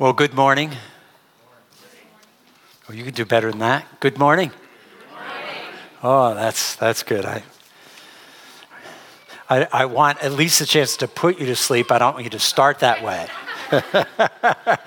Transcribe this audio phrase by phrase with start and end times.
[0.00, 0.70] Well, good morning.
[2.88, 3.98] Oh, you can do better than that.
[3.98, 4.52] Good morning.
[6.04, 7.24] Oh, that's that's good.
[7.24, 7.42] I,
[9.50, 11.90] I I want at least a chance to put you to sleep.
[11.90, 13.26] I don't want you to start that way.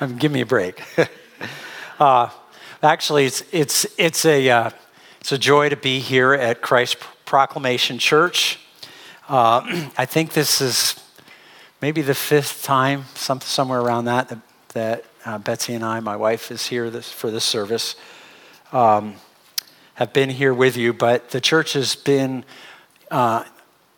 [0.00, 0.80] Um, give me a break.
[1.98, 2.28] uh,
[2.84, 4.70] actually, it's it's it's a uh,
[5.20, 8.60] it's a joy to be here at Christ Proclamation Church.
[9.28, 11.00] Uh, I think this is
[11.80, 14.28] maybe the fifth time, some, somewhere around that,
[14.72, 17.96] that, uh, Betsy and I, my wife, is here this, for this service.
[18.72, 19.16] Um,
[19.94, 22.44] have been here with you, but the church has been
[23.10, 23.44] uh,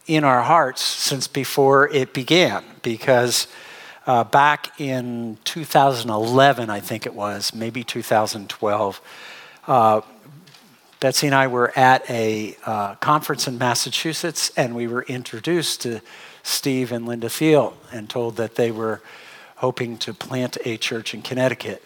[0.06, 3.46] in our hearts since before it began because
[4.06, 9.00] uh, back in 2011, I think it was, maybe 2012,
[9.66, 10.00] uh,
[11.00, 16.00] Betsy and I were at a uh, conference in Massachusetts and we were introduced to
[16.42, 19.00] Steve and Linda Thiel and told that they were
[19.64, 21.82] hoping to plant a church in Connecticut.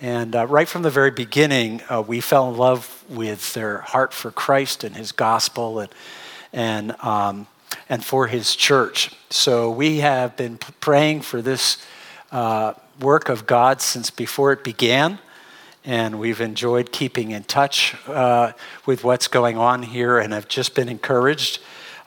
[0.00, 4.14] And uh, right from the very beginning, uh, we fell in love with their heart
[4.14, 5.90] for Christ and His gospel and,
[6.50, 7.46] and, um,
[7.90, 9.10] and for His church.
[9.28, 11.76] So we have been praying for this
[12.32, 15.18] uh, work of God since before it began.
[15.84, 18.52] And we've enjoyed keeping in touch uh,
[18.86, 21.60] with what's going on here and have just been encouraged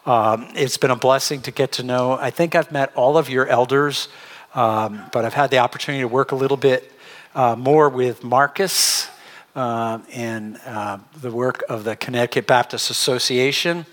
[0.05, 2.13] um, it's been a blessing to get to know.
[2.13, 4.07] I think I've met all of your elders,
[4.53, 6.91] um, but I've had the opportunity to work a little bit
[7.33, 9.07] uh, more with Marcus
[9.55, 13.85] uh, and uh, the work of the Connecticut Baptist Association.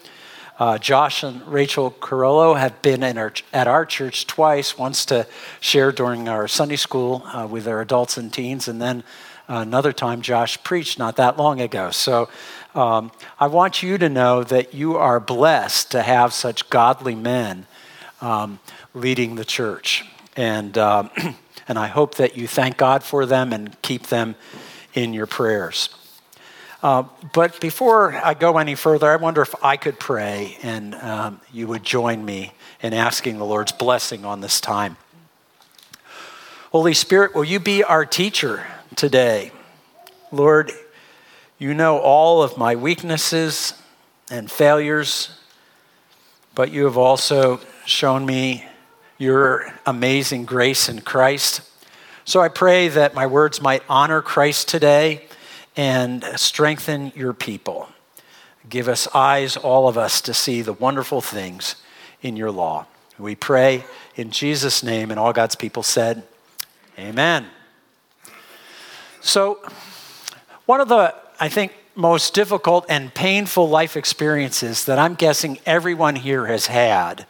[0.58, 5.26] Uh, Josh and Rachel Carollo have been our, at our church twice, once to
[5.60, 9.04] share during our Sunday school uh, with our adults and teens, and then
[9.46, 11.92] another time Josh preached not that long ago.
[11.92, 12.28] So
[12.74, 17.66] um, I want you to know that you are blessed to have such godly men
[18.20, 18.58] um,
[18.94, 20.04] leading the church.
[20.36, 21.10] And, um,
[21.68, 24.36] and I hope that you thank God for them and keep them
[24.94, 25.91] in your prayers.
[26.82, 31.41] Uh, but before I go any further, I wonder if I could pray and um,
[31.53, 34.97] you would join me in asking the Lord's blessing on this time.
[36.70, 38.64] Holy Spirit, will you be our teacher
[38.94, 39.50] today?
[40.30, 40.70] Lord,
[41.58, 43.72] you know all of my weaknesses
[44.30, 45.30] and failures,
[46.54, 48.64] but you have also shown me
[49.18, 51.60] your amazing grace in Christ.
[52.24, 55.26] So I pray that my words might honor Christ today
[55.76, 57.88] and strengthen your people.
[58.68, 61.76] Give us eyes, all of us, to see the wonderful things
[62.22, 62.86] in your law.
[63.18, 63.84] We pray
[64.14, 66.22] in Jesus' name, and all God's people said,
[66.98, 67.46] Amen.
[69.20, 69.58] So,
[70.66, 76.14] one of the I think, most difficult and painful life experiences that I'm guessing everyone
[76.14, 77.26] here has had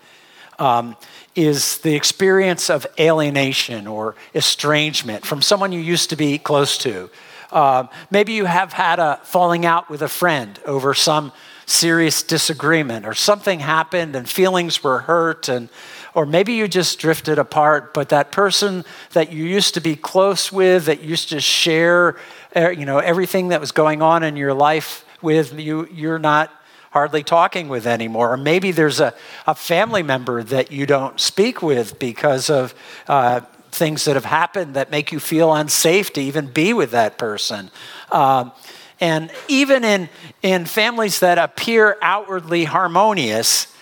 [0.59, 0.97] um,
[1.38, 7.09] is the experience of alienation or estrangement from someone you used to be close to.
[7.50, 11.32] Uh, maybe you have had a falling out with a friend over some
[11.65, 15.69] serious disagreement or something happened and feelings were hurt and
[16.15, 20.50] or maybe you just drifted apart but that person that you used to be close
[20.50, 22.16] with that used to share
[22.55, 26.53] you know, everything that was going on in your life with you, you're not
[26.99, 28.33] hardly talking with anymore.
[28.33, 29.15] Or maybe there's a,
[29.47, 32.75] a family member that you don't speak with because of
[33.07, 37.17] uh, things that have happened that make you feel unsafe to even be with that
[37.17, 37.71] person.
[38.11, 38.51] Um,
[38.99, 40.09] and even in,
[40.43, 43.73] in families that appear outwardly harmonious,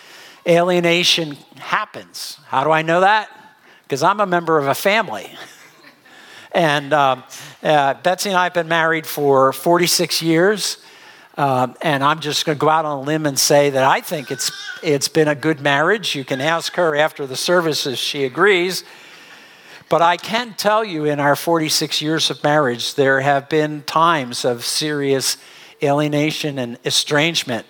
[0.47, 2.39] alienation happens.
[2.49, 3.31] How do I know that?
[3.85, 5.31] Because I'm a member of a family.
[6.53, 7.23] And um,
[7.63, 10.79] uh, Betsy and I have been married for 46 years.
[11.37, 14.01] Um, and I'm just going to go out on a limb and say that I
[14.01, 14.51] think it's,
[14.83, 16.15] it's been a good marriage.
[16.15, 18.85] You can ask her after the service if she agrees.
[19.89, 24.45] But I can tell you in our 46 years of marriage, there have been times
[24.45, 25.37] of serious
[25.83, 27.67] alienation and estrangement.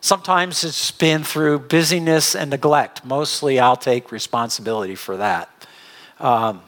[0.00, 3.04] Sometimes it's been through busyness and neglect.
[3.04, 5.48] Mostly, I'll take responsibility for that.
[6.20, 6.62] Um,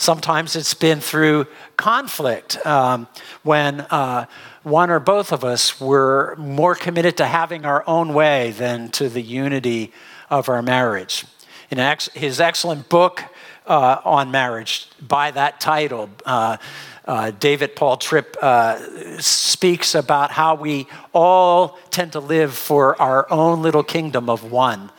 [0.00, 3.08] Sometimes it's been through conflict um,
[3.42, 4.26] when uh,
[4.62, 9.08] one or both of us were more committed to having our own way than to
[9.08, 9.92] the unity
[10.30, 11.24] of our marriage.
[11.68, 11.78] In
[12.14, 13.24] his excellent book
[13.66, 16.58] uh, on marriage, by that title, uh,
[17.04, 18.78] uh, David Paul Tripp uh,
[19.20, 24.92] speaks about how we all tend to live for our own little kingdom of one.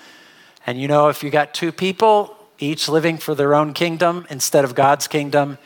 [0.67, 4.63] And you know, if you got two people, each living for their own kingdom instead
[4.63, 5.57] of God's kingdom,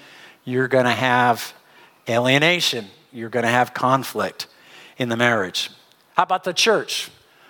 [0.45, 1.53] you're going to have
[2.07, 2.87] alienation.
[3.11, 4.47] You're going to have conflict
[4.97, 5.69] in the marriage.
[6.15, 7.09] How about the church?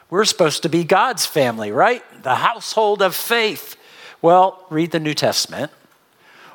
[0.10, 2.04] We're supposed to be God's family, right?
[2.24, 3.76] The household of faith.
[4.22, 5.72] Well, read the New Testament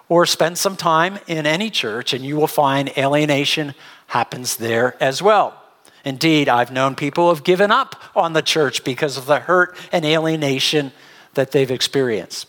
[0.08, 3.74] or spend some time in any church, and you will find alienation
[4.08, 5.60] happens there as well.
[6.04, 9.76] Indeed, I've known people who have given up on the church because of the hurt
[9.92, 10.92] and alienation
[11.34, 12.46] that they've experienced.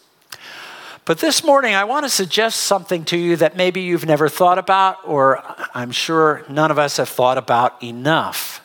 [1.10, 4.60] But this morning, I want to suggest something to you that maybe you've never thought
[4.60, 8.62] about, or I'm sure none of us have thought about enough.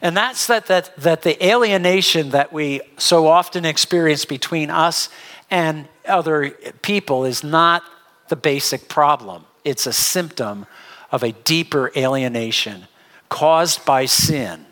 [0.00, 5.10] And that's that, that, that the alienation that we so often experience between us
[5.50, 7.82] and other people is not
[8.28, 10.64] the basic problem, it's a symptom
[11.12, 12.88] of a deeper alienation
[13.28, 14.64] caused by sin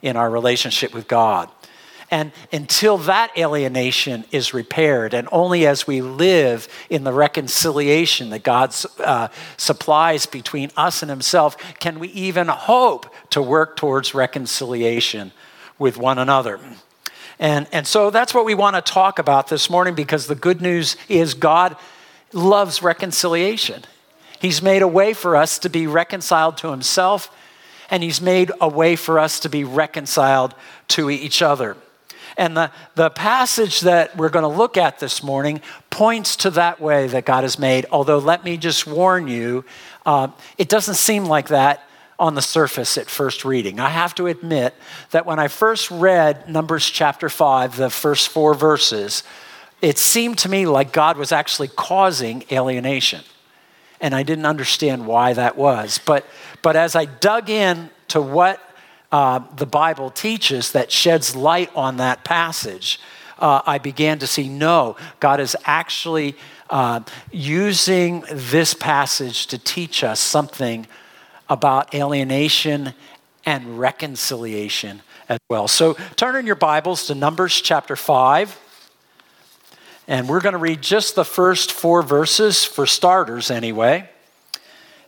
[0.00, 1.50] in our relationship with God.
[2.10, 8.44] And until that alienation is repaired, and only as we live in the reconciliation that
[8.44, 15.32] God uh, supplies between us and Himself, can we even hope to work towards reconciliation
[15.78, 16.58] with one another.
[17.38, 20.62] And, and so that's what we want to talk about this morning because the good
[20.62, 21.76] news is God
[22.32, 23.84] loves reconciliation.
[24.40, 27.30] He's made a way for us to be reconciled to Himself,
[27.90, 30.54] and He's made a way for us to be reconciled
[30.88, 31.76] to each other.
[32.36, 36.80] And the, the passage that we're going to look at this morning points to that
[36.80, 37.86] way that God has made.
[37.90, 39.64] Although, let me just warn you,
[40.04, 40.28] uh,
[40.58, 41.82] it doesn't seem like that
[42.18, 43.80] on the surface at first reading.
[43.80, 44.74] I have to admit
[45.10, 49.22] that when I first read Numbers chapter 5, the first four verses,
[49.82, 53.22] it seemed to me like God was actually causing alienation.
[54.00, 56.00] And I didn't understand why that was.
[56.04, 56.26] But,
[56.62, 58.60] but as I dug in to what
[59.16, 63.00] uh, the Bible teaches that sheds light on that passage,
[63.38, 66.36] uh, I began to see no, God is actually
[66.68, 67.00] uh,
[67.32, 70.86] using this passage to teach us something
[71.48, 72.92] about alienation
[73.46, 75.66] and reconciliation as well.
[75.66, 78.60] So turn in your Bibles to Numbers chapter 5.
[80.08, 84.10] And we're going to read just the first four verses, for starters, anyway.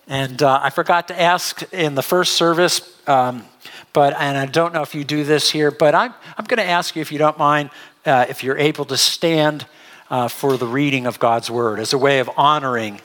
[0.06, 3.44] And uh, I forgot to ask in the first service, um,
[3.93, 6.70] but and I don't know if you do this here, but I'm, I'm going to
[6.70, 7.70] ask you if you don't mind,
[8.06, 9.67] uh, if you're able to stand
[10.11, 13.00] uh, for the reading of God's word as a way of honoring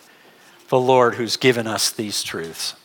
[0.70, 2.76] the Lord who's given us these truths.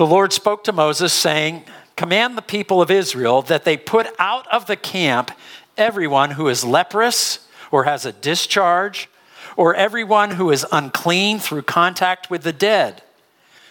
[0.00, 1.64] The Lord spoke to Moses, saying,
[1.94, 5.30] Command the people of Israel that they put out of the camp
[5.76, 9.09] everyone who is leprous or has a discharge,
[9.60, 13.02] or everyone who is unclean through contact with the dead.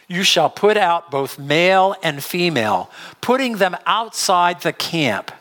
[0.07, 2.91] You shall put out both male and female,
[3.21, 5.31] putting them outside the camp,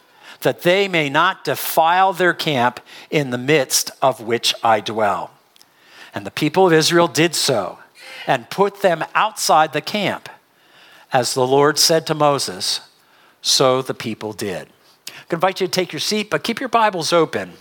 [0.41, 2.81] that they may not defile their camp
[3.11, 5.33] in the midst of which I dwell.
[6.15, 7.81] And the people of Israel did so,
[8.27, 10.31] and put them outside the camp.
[11.12, 12.81] As the Lord said to Moses,
[13.43, 14.69] so the people did.
[15.09, 17.53] I invite you to take your seat, but keep your Bibles open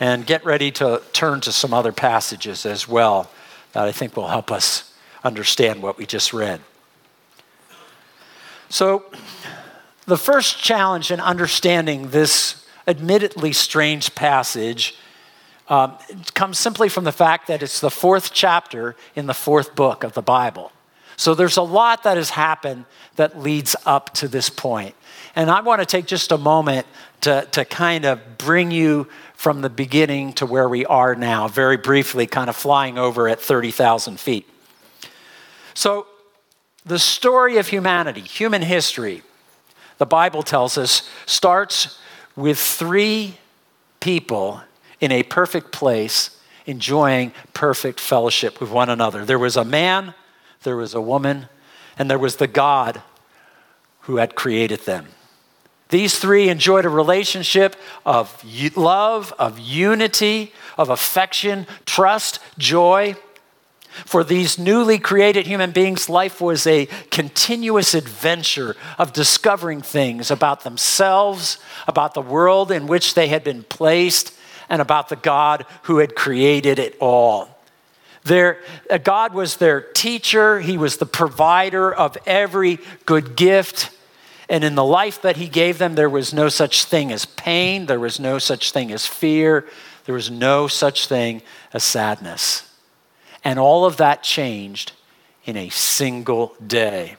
[0.00, 3.30] and get ready to turn to some other passages as well
[3.72, 4.94] that I think will help us
[5.24, 6.60] understand what we just read.
[8.68, 9.04] So,
[10.06, 14.96] the first challenge in understanding this admittedly strange passage
[15.68, 15.98] um,
[16.34, 20.12] comes simply from the fact that it's the fourth chapter in the fourth book of
[20.12, 20.70] the Bible.
[21.16, 22.84] So there's a lot that has happened
[23.16, 24.94] that leads up to this point.
[25.34, 26.86] And I want to take just a moment
[27.22, 31.76] to, to kind of bring you from the beginning to where we are now, very
[31.76, 34.48] briefly, kind of flying over at 30,000 feet.
[35.74, 36.06] So,
[36.84, 39.22] the story of humanity, human history,
[39.98, 41.98] the Bible tells us, starts
[42.36, 43.38] with three
[43.98, 44.62] people
[45.00, 46.30] in a perfect place
[46.66, 49.24] enjoying perfect fellowship with one another.
[49.24, 50.14] There was a man,
[50.62, 51.48] there was a woman,
[51.98, 53.02] and there was the God
[54.00, 55.06] who had created them.
[55.88, 58.44] These three enjoyed a relationship of
[58.76, 63.16] love, of unity, of affection, trust, joy.
[64.04, 70.64] For these newly created human beings, life was a continuous adventure of discovering things about
[70.64, 74.36] themselves, about the world in which they had been placed,
[74.68, 77.56] and about the God who had created it all.
[78.24, 83.90] Their, uh, God was their teacher, He was the provider of every good gift.
[84.48, 87.86] And in the life that He gave them, there was no such thing as pain,
[87.86, 89.66] there was no such thing as fear,
[90.04, 92.70] there was no such thing as sadness.
[93.42, 94.92] And all of that changed
[95.44, 97.16] in a single day.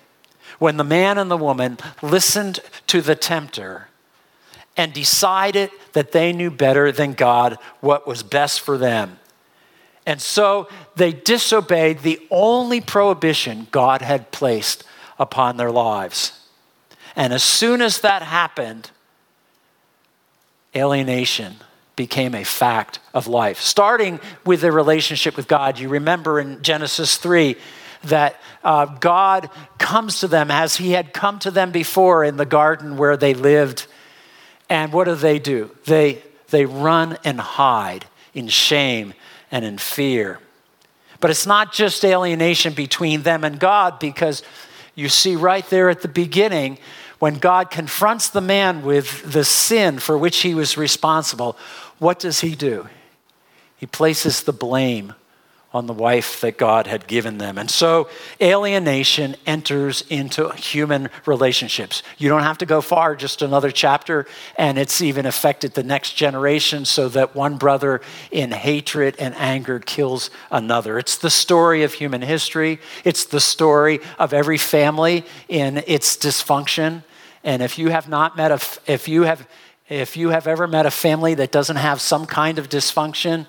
[0.60, 3.90] When the man and the woman listened to the tempter
[4.76, 9.20] and decided that they knew better than God what was best for them
[10.08, 14.86] and so they disobeyed the only prohibition God had placed
[15.20, 16.47] upon their lives.
[17.18, 18.92] And as soon as that happened,
[20.76, 21.56] alienation
[21.96, 23.60] became a fact of life.
[23.60, 27.56] Starting with the relationship with God, you remember in Genesis 3
[28.04, 32.46] that uh, God comes to them as he had come to them before in the
[32.46, 33.88] garden where they lived.
[34.70, 35.72] And what do they do?
[35.86, 38.06] They, they run and hide
[38.36, 39.16] in shame
[39.50, 40.40] and in fear.
[41.20, 44.44] But it's not just alienation between them and God, because
[44.94, 46.78] you see right there at the beginning,
[47.20, 51.58] when God confronts the man with the sin for which he was responsible,
[52.00, 52.88] what does he do?
[53.78, 55.14] He places the blame
[55.78, 57.58] on the wife that God had given them.
[57.58, 58.10] And so
[58.42, 62.04] alienation enters into human relationships.
[62.18, 64.26] You don't have to go far, just another chapter,
[64.58, 69.80] and it's even affected the next generation so that one brother in hatred and anger
[69.80, 70.98] kills another.
[70.98, 77.04] It's the story of human history, it's the story of every family in its dysfunction.
[77.44, 78.60] And if you have not met a,
[78.92, 79.48] if you have,
[79.90, 83.46] if you have ever met a family that doesn't have some kind of dysfunction,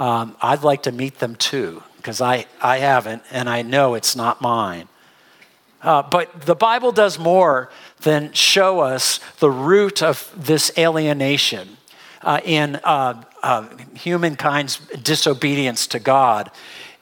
[0.00, 4.16] um, I'd like to meet them too, because I, I haven't, and I know it's
[4.16, 4.88] not mine.
[5.82, 11.76] Uh, but the Bible does more than show us the root of this alienation
[12.22, 16.50] uh, in uh, uh humankind's disobedience to God.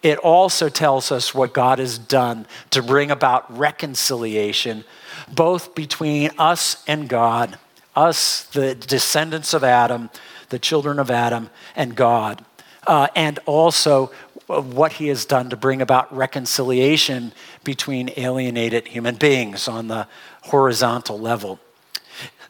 [0.02, 4.84] It also tells us what God has done to bring about reconciliation,
[5.32, 7.58] both between us and God,
[7.94, 10.10] us, the descendants of Adam,
[10.50, 12.44] the children of Adam, and God
[12.88, 14.10] uh, and also
[14.46, 20.08] what he has done to bring about reconciliation between alienated human beings on the
[20.44, 21.60] horizontal level.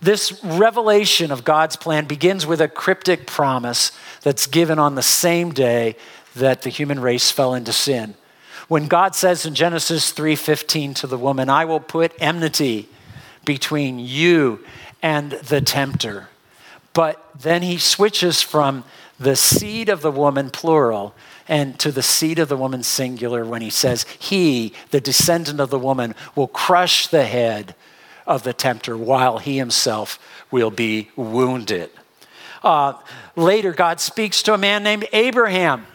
[0.01, 3.91] This revelation of God's plan begins with a cryptic promise
[4.23, 5.97] that's given on the same day
[6.37, 8.15] that the human race fell into sin.
[8.69, 12.89] When God says in Genesis 3:15 to the woman, "I will put enmity
[13.45, 14.65] between you
[15.03, 16.29] and the tempter."
[16.93, 18.85] But then he switches from
[19.19, 21.15] the seed of the woman, plural,
[21.49, 25.71] and to the seed of the woman, singular, when he says, He, the descendant of
[25.71, 27.75] the woman, will crush the head
[28.27, 30.19] of the tempter while he himself
[30.51, 31.91] will be wounded.
[32.63, 32.95] Uh,
[33.37, 35.87] later, God speaks to a man named Abraham.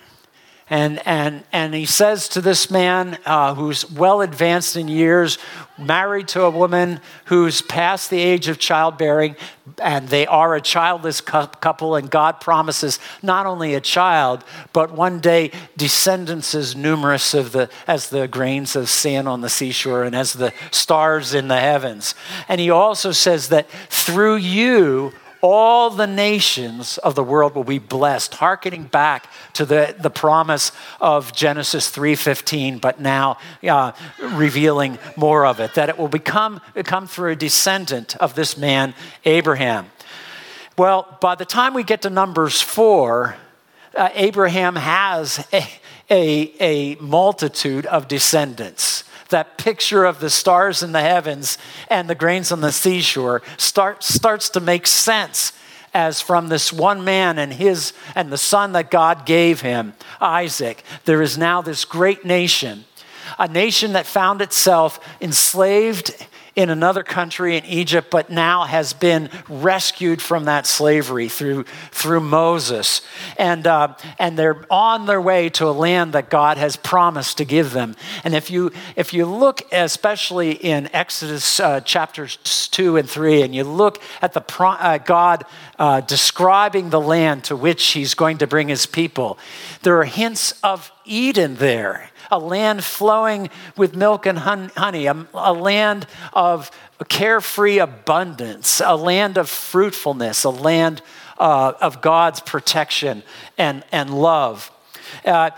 [0.70, 5.38] And, and, and he says to this man uh, who's well advanced in years,
[5.78, 9.36] married to a woman who's past the age of childbearing,
[9.82, 15.20] and they are a childless couple, and God promises not only a child, but one
[15.20, 20.16] day descendants as numerous of the, as the grains of sand on the seashore and
[20.16, 22.16] as the stars in the heavens.
[22.48, 27.78] And he also says that through you, all the nations of the world will be
[27.78, 28.36] blessed.
[28.36, 30.72] Harkening back to the, the promise
[31.02, 37.06] of genesis 3.15 but now uh, revealing more of it that it will become come
[37.06, 38.96] through a descendant of this man
[39.26, 39.92] abraham.
[40.78, 43.36] Well by the time we get to numbers 4
[43.96, 45.68] uh, abraham has a,
[46.10, 51.58] a, a multitude of descendants that picture of the stars in the heavens
[51.90, 55.52] and the grains on the seashore start, starts to make sense
[55.94, 60.84] as from this one man and his and the son that God gave him, Isaac,
[61.06, 62.86] there is now this great nation,
[63.38, 69.30] a nation that found itself enslaved in another country in Egypt, but now has been
[69.50, 73.02] rescued from that slavery through, through Moses.
[73.38, 77.46] And, uh, and they're on their way to a land that God has promised to
[77.46, 77.96] give them.
[78.24, 82.38] And if you, if you look, especially in Exodus uh, chapters
[82.72, 85.46] 2 and 3, and you look at the pro- uh, God
[85.80, 89.40] uh, describing the land to which he's going to bring his people,
[89.82, 95.54] there are hints of Eden there a land flowing with milk and honey, a, a
[95.54, 96.72] land of
[97.08, 101.02] carefree abundance, a land of fruitfulness, a land
[101.38, 103.22] uh, of God's protection
[103.58, 104.72] and, and love.
[105.24, 105.52] Uh,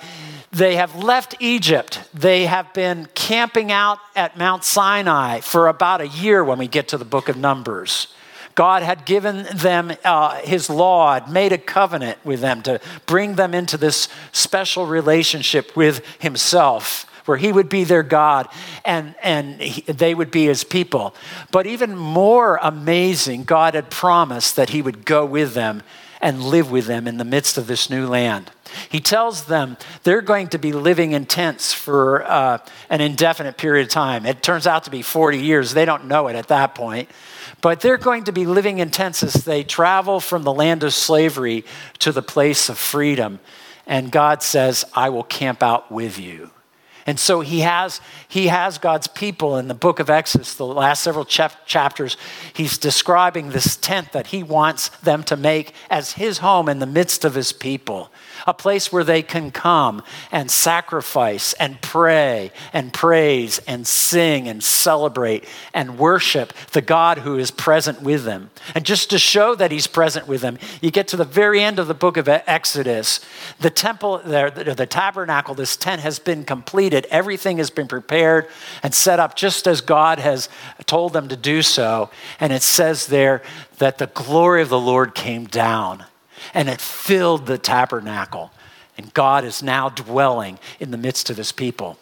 [0.51, 2.01] they have left Egypt.
[2.13, 6.89] They have been camping out at Mount Sinai for about a year when we get
[6.89, 8.08] to the book of Numbers.
[8.56, 13.36] God had given them uh, his law, had made a covenant with them to bring
[13.36, 18.48] them into this special relationship with himself where he would be their God
[18.86, 21.16] and, and he, they would be his people.
[21.52, 25.84] But even more amazing, God had promised that he would go with them
[26.22, 28.52] and live with them in the midst of this new land.
[28.90, 32.60] He tells them they're going to be living in tents for uh,
[32.90, 34.26] an indefinite period of time.
[34.26, 35.74] It turns out to be 40 years.
[35.74, 37.10] They don't know it at that point.
[37.62, 40.94] But they're going to be living in tents as they travel from the land of
[40.94, 41.66] slavery
[42.00, 43.40] to the place of freedom.
[43.88, 46.52] And God says, I will camp out with you.
[47.08, 51.04] And so he has, he has God's people in the book of Exodus, the last
[51.04, 52.18] several chap- chapters.
[52.54, 56.88] He's describing this tent that he wants them to make as his home in the
[56.88, 58.12] midst of his people
[58.46, 64.64] a place where they can come and sacrifice and pray and praise and sing and
[64.64, 68.50] celebrate and worship the God who is present with them.
[68.74, 71.80] And just to show that he's present with them, you get to the very end
[71.80, 73.20] of the book of Exodus.
[73.60, 77.08] The temple, the, the tabernacle, this tent has been completed.
[77.10, 78.48] Everything has been prepared
[78.84, 80.50] and set up just as God has
[80.86, 82.10] told them to do so.
[82.40, 83.42] And it says there
[83.78, 86.06] that the glory of the Lord came down
[86.54, 88.52] and it filled the tabernacle.
[88.98, 91.98] And God is now dwelling in the midst of his people.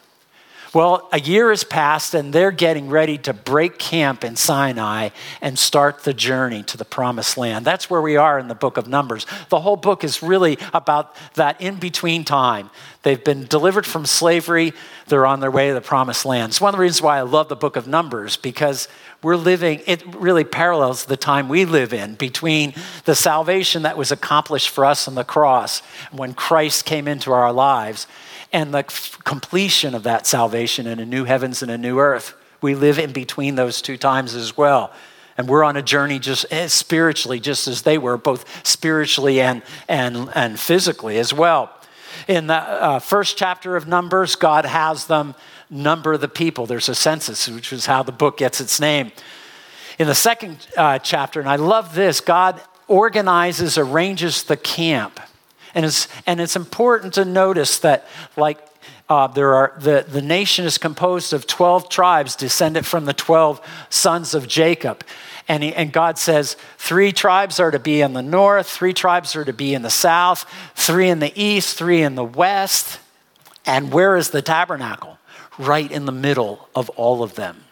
[0.74, 5.56] Well, a year has passed, and they're getting ready to break camp in Sinai and
[5.56, 7.64] start the journey to the promised land.
[7.64, 9.24] That's where we are in the book of Numbers.
[9.50, 12.70] The whole book is really about that in between time.
[13.04, 14.72] They've been delivered from slavery,
[15.06, 16.50] they're on their way to the promised land.
[16.50, 18.88] It's one of the reasons why I love the book of Numbers, because
[19.22, 24.10] we're living, it really parallels the time we live in between the salvation that was
[24.10, 28.08] accomplished for us on the cross when Christ came into our lives
[28.54, 28.84] and the
[29.24, 32.34] completion of that salvation in a new heavens and a new earth.
[32.62, 34.92] We live in between those two times as well.
[35.36, 39.62] And we're on a journey just eh, spiritually, just as they were, both spiritually and,
[39.88, 41.68] and, and physically as well.
[42.28, 45.34] In the uh, first chapter of Numbers, God has them
[45.68, 46.64] number the people.
[46.64, 49.10] There's a census, which is how the book gets its name.
[49.98, 55.18] In the second uh, chapter, and I love this, God organizes, arranges the camp.
[55.74, 58.58] And it's, and it's important to notice that, like,
[59.08, 63.60] uh, there are the, the nation is composed of 12 tribes descended from the 12
[63.90, 65.04] sons of Jacob.
[65.46, 69.36] And, he, and God says, three tribes are to be in the north, three tribes
[69.36, 72.98] are to be in the south, three in the east, three in the west.
[73.66, 75.18] And where is the tabernacle?
[75.58, 77.63] right in the middle of all of them.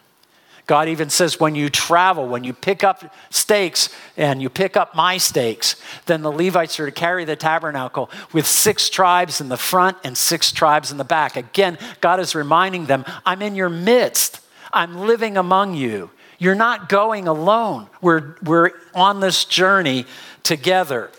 [0.65, 4.95] God even says when you travel, when you pick up stakes and you pick up
[4.95, 9.57] my stakes, then the Levites are to carry the tabernacle with six tribes in the
[9.57, 11.35] front and six tribes in the back.
[11.35, 14.39] Again, God is reminding them, I'm in your midst,
[14.71, 16.11] I'm living among you.
[16.39, 17.87] You're not going alone.
[18.01, 20.05] We're, we're on this journey
[20.43, 21.11] together.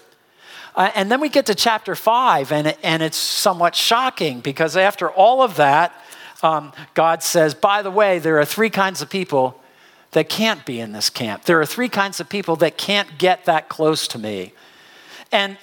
[0.75, 5.09] Uh, and then we get to chapter five, and, and it's somewhat shocking because after
[5.09, 5.95] all of that,
[6.45, 9.61] um, God says, by the way, there are three kinds of people
[10.11, 11.45] that can't be in this camp.
[11.45, 14.53] There are three kinds of people that can't get that close to me.
[15.33, 15.57] And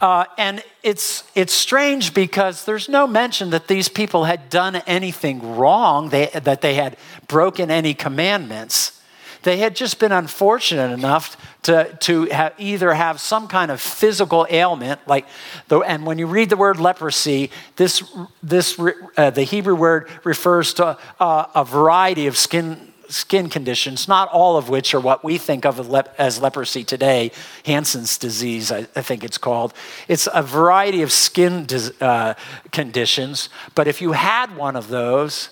[0.00, 5.56] uh, and it's, it's strange because there's no mention that these people had done anything
[5.56, 6.96] wrong, they, that they had
[7.26, 8.97] broken any commandments.
[9.42, 14.46] They had just been unfortunate enough to, to have either have some kind of physical
[14.50, 15.26] ailment, like,
[15.68, 18.02] the, and when you read the word leprosy, this,
[18.42, 18.78] this
[19.16, 24.56] uh, the Hebrew word refers to uh, a variety of skin skin conditions, not all
[24.56, 27.32] of which are what we think of as leprosy today,
[27.64, 29.72] Hansen's disease, I, think it's called.
[30.08, 31.66] It's a variety of skin
[32.00, 32.34] uh,
[32.70, 35.50] conditions, but if you had one of those,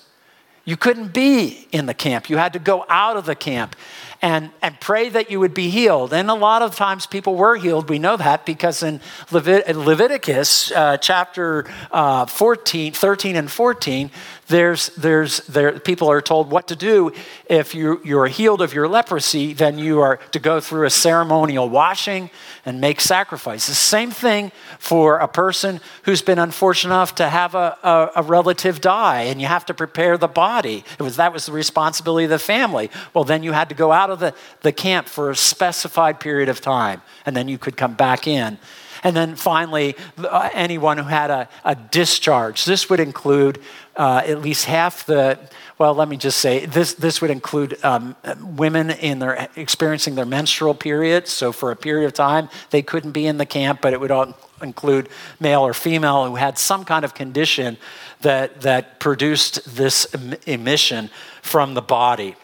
[0.67, 2.29] you couldn't be in the camp.
[2.29, 3.75] You had to go out of the camp
[4.23, 6.13] and, and pray that you would be healed.
[6.13, 7.89] And a lot of times people were healed.
[7.89, 9.01] We know that because in
[9.31, 14.11] Levit- Leviticus uh, chapter uh, 14, 13 and 14,
[14.49, 17.13] there's, there's, there, people are told what to do
[17.49, 21.69] if you, you're healed of your leprosy, then you are to go through a ceremonial
[21.69, 22.31] washing
[22.65, 23.77] and make sacrifices.
[23.77, 28.81] Same thing for a person who's been unfortunate enough to have a, a, a relative
[28.81, 30.85] die, and you have to prepare the body.
[30.99, 32.91] It was, that was the responsibility of the family.
[33.15, 36.49] Well, then you had to go out of the, the camp for a specified period
[36.49, 38.59] of time, and then you could come back in.
[39.03, 42.65] And then finally, uh, anyone who had a, a discharge.
[42.65, 43.61] This would include
[43.95, 45.39] uh, at least half the,
[45.79, 50.27] well, let me just say, this, this would include um, women in their experiencing their
[50.27, 51.29] menstrual period.
[51.29, 54.13] So for a period of time, they couldn't be in the camp, but it would
[54.61, 57.77] include male or female who had some kind of condition
[58.23, 60.07] that, that produced this
[60.47, 61.11] emission
[61.43, 62.35] from the body.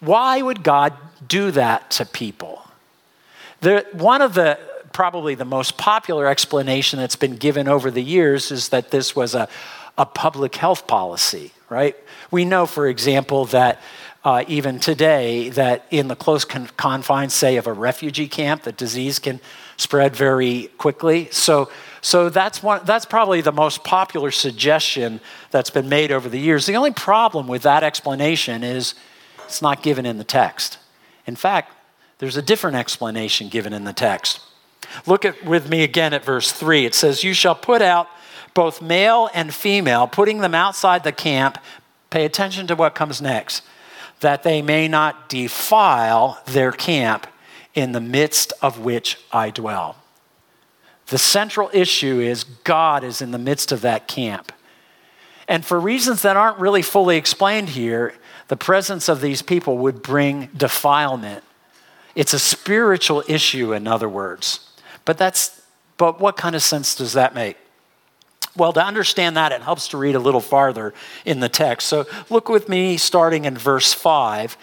[0.00, 0.94] Why would God
[1.26, 2.64] do that to people?
[3.92, 4.58] One of the
[4.92, 9.34] probably the most popular explanation that's been given over the years is that this was
[9.34, 9.48] a,
[9.96, 11.96] a public health policy, right?
[12.30, 13.80] We know, for example, that
[14.24, 18.76] uh, even today, that in the close con- confines, say, of a refugee camp, that
[18.76, 19.40] disease can
[19.76, 21.28] spread very quickly.
[21.30, 26.40] So, so that's, one, that's probably the most popular suggestion that's been made over the
[26.40, 26.66] years.
[26.66, 28.94] The only problem with that explanation is
[29.48, 30.78] it's not given in the text.
[31.26, 31.72] In fact,
[32.18, 34.40] there's a different explanation given in the text.
[35.06, 36.84] Look at with me again at verse 3.
[36.84, 38.08] It says, You shall put out
[38.54, 41.58] both male and female, putting them outside the camp.
[42.10, 43.62] Pay attention to what comes next
[44.20, 47.26] that they may not defile their camp
[47.74, 49.96] in the midst of which I dwell.
[51.06, 54.52] The central issue is God is in the midst of that camp.
[55.46, 58.14] And for reasons that aren't really fully explained here,
[58.48, 61.44] the presence of these people would bring defilement.
[62.14, 64.70] It's a spiritual issue, in other words.
[65.04, 65.58] But that's
[65.98, 67.56] but what kind of sense does that make?
[68.56, 71.88] Well, to understand that, it helps to read a little farther in the text.
[71.88, 74.56] So look with me starting in verse 5,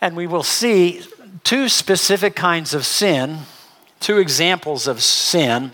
[0.00, 1.02] and we will see
[1.44, 3.40] two specific kinds of sin,
[4.00, 5.72] two examples of sin.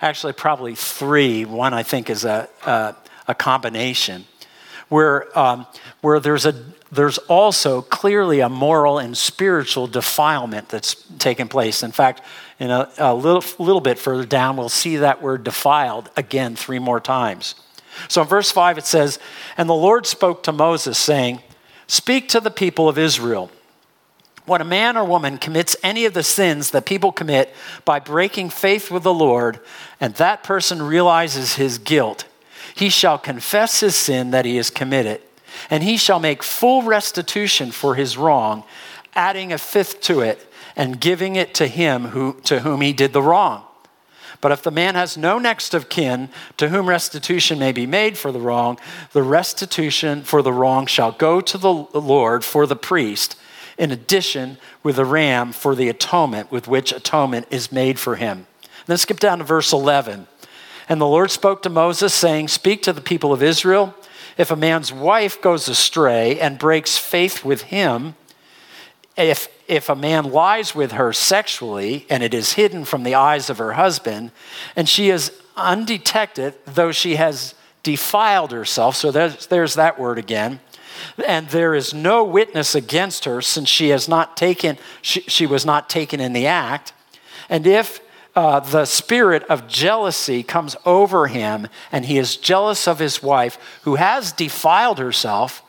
[0.00, 1.44] Actually, probably three.
[1.44, 2.94] One, I think, is a, a,
[3.28, 4.26] a combination
[4.88, 5.66] where, um,
[6.00, 6.54] where there's, a,
[6.92, 11.82] there's also clearly a moral and spiritual defilement that's taken place.
[11.82, 12.22] In fact,
[12.58, 16.78] in a, a little, little bit further down, we'll see that word defiled again three
[16.78, 17.54] more times.
[18.08, 19.18] So in verse 5, it says,
[19.56, 21.40] And the Lord spoke to Moses, saying,
[21.86, 23.50] Speak to the people of Israel.
[24.46, 28.50] When a man or woman commits any of the sins that people commit by breaking
[28.50, 29.58] faith with the Lord,
[30.00, 32.26] and that person realizes his guilt,
[32.74, 35.20] he shall confess his sin that he has committed,
[35.70, 38.64] and he shall make full restitution for his wrong,
[39.14, 43.12] adding a fifth to it and giving it to him who, to whom he did
[43.12, 43.64] the wrong.
[44.40, 48.18] But if the man has no next of kin to whom restitution may be made
[48.18, 48.78] for the wrong,
[49.12, 53.36] the restitution for the wrong shall go to the Lord for the priest,
[53.78, 58.46] in addition with a ram for the atonement with which atonement is made for him.
[58.86, 60.26] then skip down to verse 11.
[60.88, 63.94] And the Lord spoke to Moses, saying, Speak to the people of Israel.
[64.36, 68.16] If a man's wife goes astray and breaks faith with him,
[69.16, 73.48] if, if a man lies with her sexually and it is hidden from the eyes
[73.48, 74.32] of her husband,
[74.74, 80.58] and she is undetected, though she has defiled herself, so there's, there's that word again,
[81.26, 85.66] and there is no witness against her since she has not taken she, she was
[85.66, 86.92] not taken in the act
[87.48, 88.00] and if
[88.36, 93.58] uh, the spirit of jealousy comes over him and he is jealous of his wife
[93.82, 95.62] who has defiled herself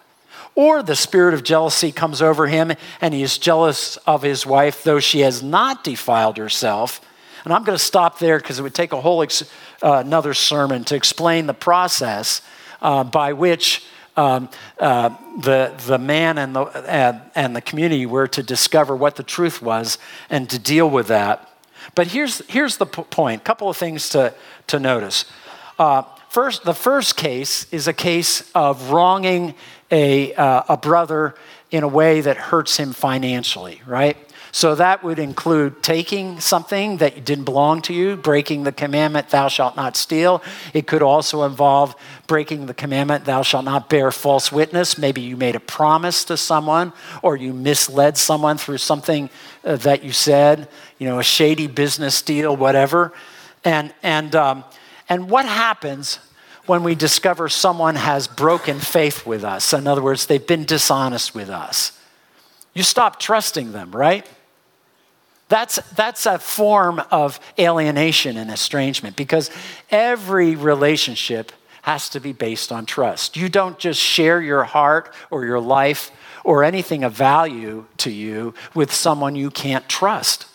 [0.56, 4.84] or the spirit of jealousy comes over him and he is jealous of his wife,
[4.84, 7.01] though she has not defiled herself.
[7.43, 9.43] And I'm going to stop there because it would take a whole ex-
[9.84, 12.41] uh, another sermon to explain the process
[12.82, 13.84] uh, by which
[14.17, 14.49] um,
[14.80, 15.10] uh,
[15.41, 19.62] the, the man and the, and, and the community were to discover what the truth
[19.62, 19.97] was
[20.30, 21.49] and to deal with that.
[21.95, 24.34] But here's, here's the p- point a couple of things to,
[24.67, 25.25] to notice.
[25.79, 29.55] Uh, first, the first case is a case of wronging
[29.91, 31.36] a, uh, a brother
[31.71, 34.17] in a way that hurts him financially, right?
[34.56, 39.50] So that would include taking something that didn't belong to you, breaking the commandment, thou
[39.50, 40.41] shalt not steal.
[40.74, 41.94] It could also involve
[42.26, 44.98] breaking the commandment, thou shalt not bear false witness.
[44.98, 49.30] Maybe you made a promise to someone or you misled someone through something
[49.65, 53.12] uh, that you said, you know, a shady business deal, whatever.
[53.65, 54.63] And, and, um,
[55.10, 56.20] and what happens
[56.65, 59.74] when we discover someone has broken faith with us.
[59.74, 62.00] In other words, they've been dishonest with us.
[62.74, 64.26] You stop trusting them, right?
[65.47, 69.51] That's, that's a form of alienation and estrangement because
[69.91, 71.51] every relationship
[71.84, 73.38] has to be based on trust.
[73.38, 76.12] You don't just share your heart or your life
[76.43, 80.47] or anything of value to you with someone you can't trust.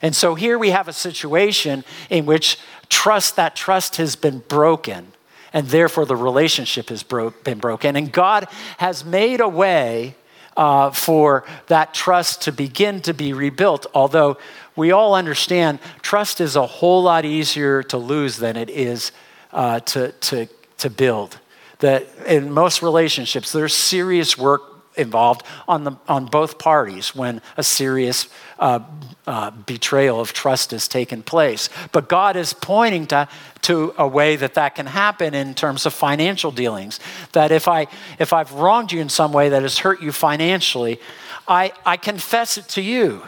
[0.00, 2.58] And so here we have a situation in which
[2.88, 5.12] trust, that trust has been broken
[5.52, 7.96] and therefore the relationship has bro- been broken.
[7.96, 8.46] And God
[8.78, 10.14] has made a way
[10.56, 14.38] uh, for that trust to begin to be rebuilt, although
[14.76, 19.12] we all understand trust is a whole lot easier to lose than it is
[19.52, 20.46] uh, to, to,
[20.78, 21.38] to build.
[21.80, 27.62] That in most relationships, there's serious work involved on, the, on both parties when a
[27.62, 28.28] serious
[28.58, 28.80] uh,
[29.26, 31.68] uh, betrayal of trust has taken place.
[31.92, 33.28] But God is pointing to,
[33.62, 37.00] to a way that that can happen in terms of financial dealings.
[37.32, 37.86] That if, I,
[38.18, 41.00] if I've wronged you in some way that has hurt you financially,
[41.48, 43.22] I, I confess it to you.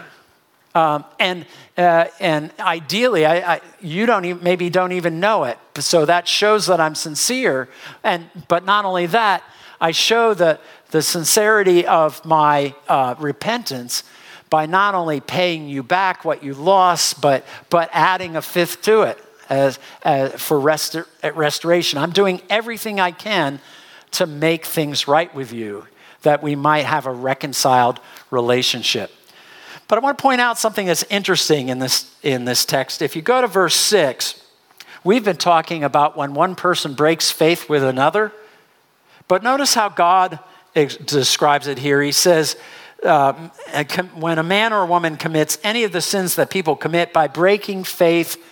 [0.75, 1.47] Um, and,
[1.79, 5.57] uh, and ideally, I, I, you don't even, maybe don't even know it.
[5.79, 7.69] So that shows that I'm sincere.
[8.03, 9.45] And, but not only that,
[9.85, 10.59] I show the,
[10.93, 14.03] the sincerity of my uh, repentance
[14.49, 19.03] by not only paying you back what you lost, but, but adding a fifth to
[19.03, 21.05] it as, as for restor-
[21.37, 21.99] restoration.
[21.99, 23.61] I'm doing everything I can
[24.13, 25.87] to make things right with you,
[26.23, 29.11] that we might have a reconciled relationship.
[29.87, 33.03] But I want to point out something that's interesting in this, in this text.
[33.03, 34.41] If you go to verse 6,
[35.05, 38.33] We've been talking about when one person breaks faith with another,
[39.29, 40.39] but notice how God
[40.75, 42.03] describes it here.
[42.03, 42.57] He says,
[43.05, 43.51] um,
[44.15, 47.29] when a man or a woman commits any of the sins that people commit by
[47.29, 48.43] breaking faith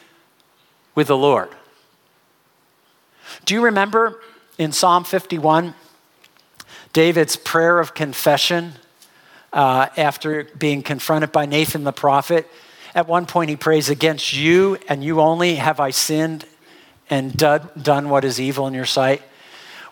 [0.95, 1.49] with the Lord.
[3.45, 4.21] Do you remember
[4.59, 5.75] in Psalm 51,
[6.93, 8.75] David's prayer of confession
[9.53, 12.49] uh, after being confronted by Nathan the prophet?
[12.95, 16.45] At one point, he prays, Against you and you only have I sinned
[17.09, 19.23] and done what is evil in your sight.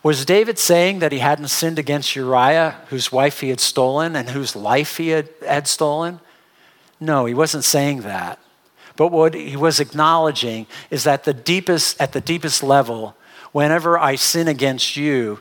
[0.02, 4.30] Was David saying that he hadn't sinned against Uriah, whose wife he had stolen and
[4.30, 6.20] whose life he had, had stolen?
[6.98, 8.38] No, he wasn't saying that.
[8.96, 13.14] But what he was acknowledging is that the deepest, at the deepest level,
[13.52, 15.40] whenever I sin against you,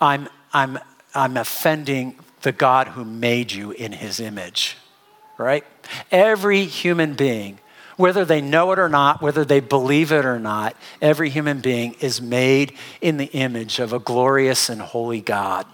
[0.00, 0.78] I'm, I'm,
[1.14, 4.76] I'm offending the God who made you in his image,
[5.38, 5.64] right?
[6.10, 7.58] Every human being
[7.98, 11.94] whether they know it or not, whether they believe it or not, every human being
[12.00, 15.66] is made in the image of a glorious and holy God.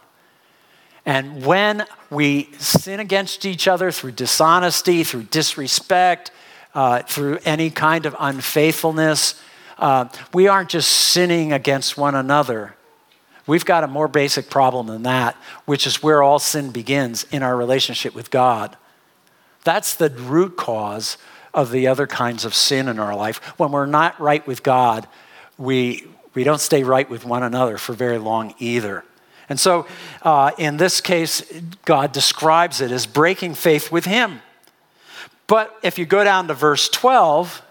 [1.05, 6.31] And when we sin against each other through dishonesty, through disrespect,
[6.75, 9.39] uh, through any kind of unfaithfulness,
[9.77, 12.75] uh, we aren't just sinning against one another.
[13.47, 17.43] We've got a more basic problem than that, which is where all sin begins in
[17.43, 18.79] our relationship with God.
[19.63, 21.19] That's the root cause
[21.55, 23.39] of the other kinds of sin in our life.
[23.59, 25.07] When we're not right with God,
[25.57, 29.05] we, we don't stay right with one another for very long either.
[29.49, 29.87] And so,
[30.23, 31.43] uh, in this case,
[31.85, 34.41] God describes it as breaking faith with Him.
[35.47, 37.63] But if you go down to verse 12,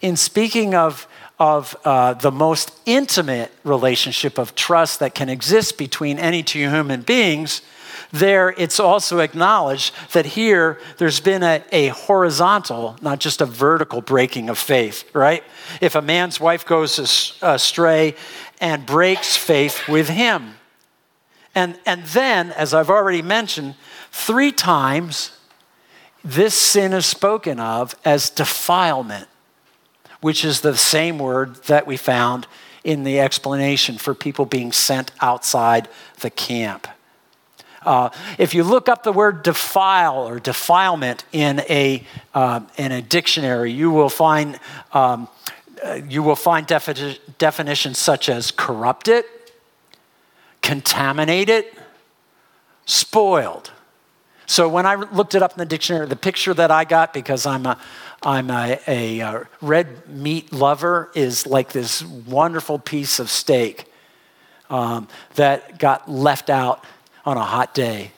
[0.00, 1.06] in speaking of,
[1.38, 7.02] of uh, the most intimate relationship of trust that can exist between any two human
[7.02, 7.62] beings,
[8.12, 14.02] there it's also acknowledged that here there's been a, a, horizontal, not just a vertical
[14.02, 15.42] breaking of faith, right?
[15.80, 16.98] If a man's wife goes
[17.40, 18.14] astray
[18.60, 20.54] and breaks faith with him.
[21.54, 23.74] And, and then, as I've already mentioned,
[24.10, 25.36] three times
[26.24, 29.28] this sin is spoken of as defilement,
[30.20, 32.46] which is the same word that we found
[32.84, 35.88] in the explanation for people being sent outside
[36.20, 36.86] the camp.
[37.84, 43.02] Uh, if you look up the word defile or defilement in a, uh, in a
[43.02, 44.58] dictionary, you will find,
[44.92, 45.28] um,
[45.84, 49.24] uh, you will find defi- definitions such as corrupt corrupted,
[50.60, 51.64] contaminated,
[52.84, 53.70] spoiled.
[54.46, 57.46] So when I looked it up in the dictionary, the picture that I got, because
[57.46, 57.78] I'm a,
[58.22, 63.86] I'm a, a, a uh, red meat lover, is like this wonderful piece of steak
[64.68, 66.84] um, that got left out
[67.24, 68.12] on a hot day,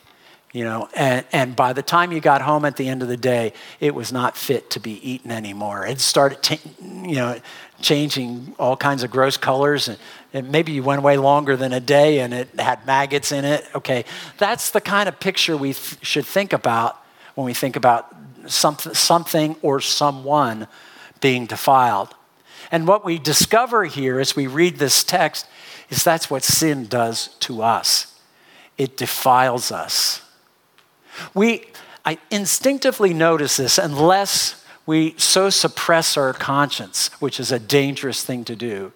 [0.53, 3.17] you know, and, and by the time you got home at the end of the
[3.17, 5.85] day, it was not fit to be eaten anymore.
[5.85, 7.41] It started, t- you know,
[7.81, 9.99] changing all kinds of gross colors, and,
[10.33, 13.67] and maybe you went away longer than a day, and it had maggots in it.
[13.75, 14.05] Okay,
[14.39, 16.97] that's the kind of picture we th- should think about
[17.35, 18.15] when we think about
[18.47, 20.69] something, something or someone
[21.21, 22.15] being defiled.
[22.71, 25.47] And what we discover here as we read this text
[25.91, 28.14] is that's what sin does to us
[28.79, 30.23] it defiles us.
[31.33, 31.67] We,
[32.05, 38.45] I instinctively notice this unless we so suppress our conscience, which is a dangerous thing
[38.45, 38.93] to do.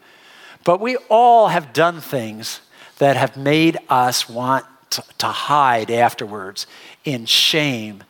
[0.64, 2.60] But we all have done things
[2.98, 6.66] that have made us want to, hide afterwards
[7.04, 8.02] in shame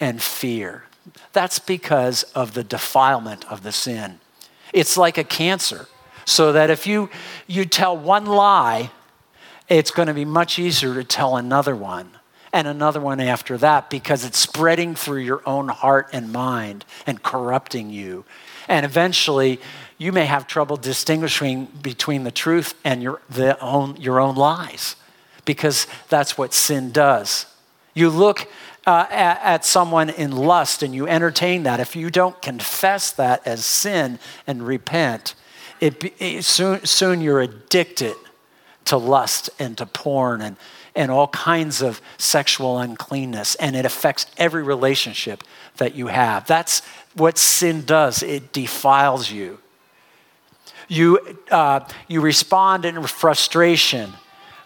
[0.00, 0.84] and fear.
[1.32, 4.20] That's because of the defilement of the sin.
[4.72, 5.86] It's like a cancer.
[6.24, 7.10] So that if you,
[7.46, 8.90] you tell one lie,
[9.78, 12.10] it's going to be much easier to tell another one
[12.52, 17.22] and another one after that because it's spreading through your own heart and mind and
[17.22, 18.24] corrupting you.
[18.68, 19.60] And eventually,
[19.96, 23.22] you may have trouble distinguishing between the truth and your,
[23.60, 24.96] own, your own lies
[25.44, 27.46] because that's what sin does.
[27.94, 28.48] You look
[28.86, 31.80] uh, at, at, someone in lust and you entertain that.
[31.80, 35.34] If you don't confess that as sin and repent,
[35.80, 38.16] it, it soon, soon you're addicted
[38.86, 40.56] to lust and to porn and,
[40.94, 43.54] and all kinds of sexual uncleanness.
[43.56, 45.44] And it affects every relationship
[45.76, 46.46] that you have.
[46.46, 46.80] That's
[47.14, 49.58] what sin does, it defiles you.
[50.88, 54.12] You, uh, you respond in frustration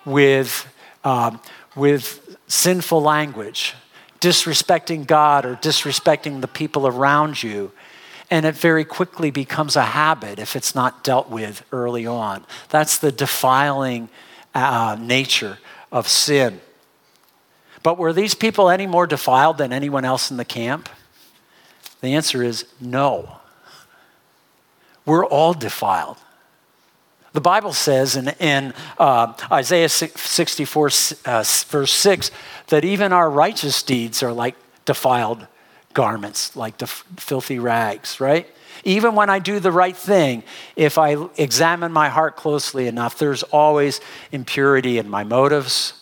[0.05, 0.67] with,
[1.05, 1.41] um,
[1.77, 3.75] with sinful language,
[4.21, 7.73] disrespecting God or disrespecting the people around you
[8.31, 12.45] and it very quickly becomes a habit if it's not dealt with early on.
[12.71, 14.09] That's the defiling
[14.55, 15.59] uh, nature
[15.93, 16.61] of sin.
[17.83, 20.89] But were these people any more defiled than anyone else in the camp?
[22.01, 23.39] The answer is no.
[25.05, 26.19] we're all defiled.
[27.33, 30.91] The Bible says in, in uh, Isaiah 64,
[31.27, 32.31] uh, verse 6,
[32.69, 35.47] that even our righteous deeds are like defiled
[35.97, 38.47] garments, like the filthy rags, right?
[38.85, 40.43] Even when I do the right thing,
[40.77, 45.95] if I examine my heart closely enough, there's always impurity in my motives,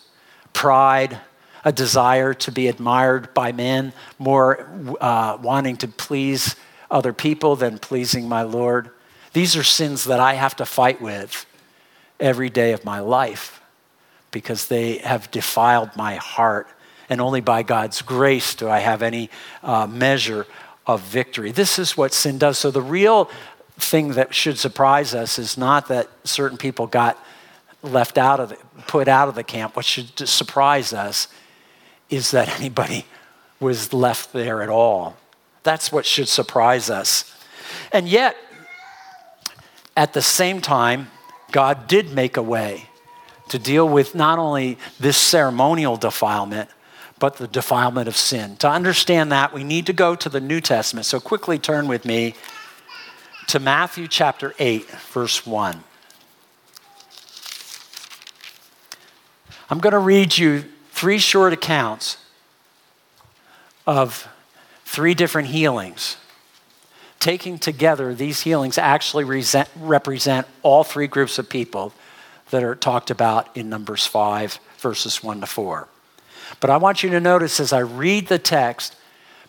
[0.51, 1.21] pride,
[1.63, 4.67] a desire to be admired by men, more
[4.99, 6.57] uh, wanting to please
[6.91, 8.89] other people than pleasing my Lord.
[9.31, 11.45] These are sins that I have to fight with
[12.19, 13.61] every day of my life
[14.31, 16.67] because they have defiled my heart.
[17.09, 19.29] And only by God's grace do I have any
[19.63, 20.47] uh, measure
[20.87, 21.51] of victory.
[21.51, 22.57] This is what sin does.
[22.57, 23.29] So, the real
[23.77, 27.17] thing that should surprise us is not that certain people got
[27.81, 29.75] left out of the, put out of the camp.
[29.75, 31.27] What should surprise us
[32.09, 33.05] is that anybody
[33.59, 35.17] was left there at all.
[35.63, 37.33] That's what should surprise us.
[37.91, 38.35] And yet,
[39.97, 41.09] at the same time,
[41.51, 42.89] God did make a way
[43.49, 46.69] to deal with not only this ceremonial defilement,
[47.19, 48.57] but the defilement of sin.
[48.57, 51.05] To understand that, we need to go to the New Testament.
[51.05, 52.35] So quickly turn with me
[53.47, 55.83] to Matthew chapter 8, verse 1.
[59.69, 62.17] I'm going to read you three short accounts
[63.87, 64.27] of
[64.83, 66.17] three different healings
[67.25, 71.91] taking together, these healings actually resent, represent all three groups of people
[72.51, 75.87] that are talked about in Numbers 5, verses 1 to 4.
[76.59, 78.95] But I want you to notice as I read the text,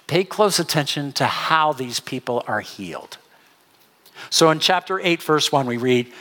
[0.06, 3.18] pay close attention to how these people are healed.
[4.30, 6.12] So in chapter 8, verse 1, we read,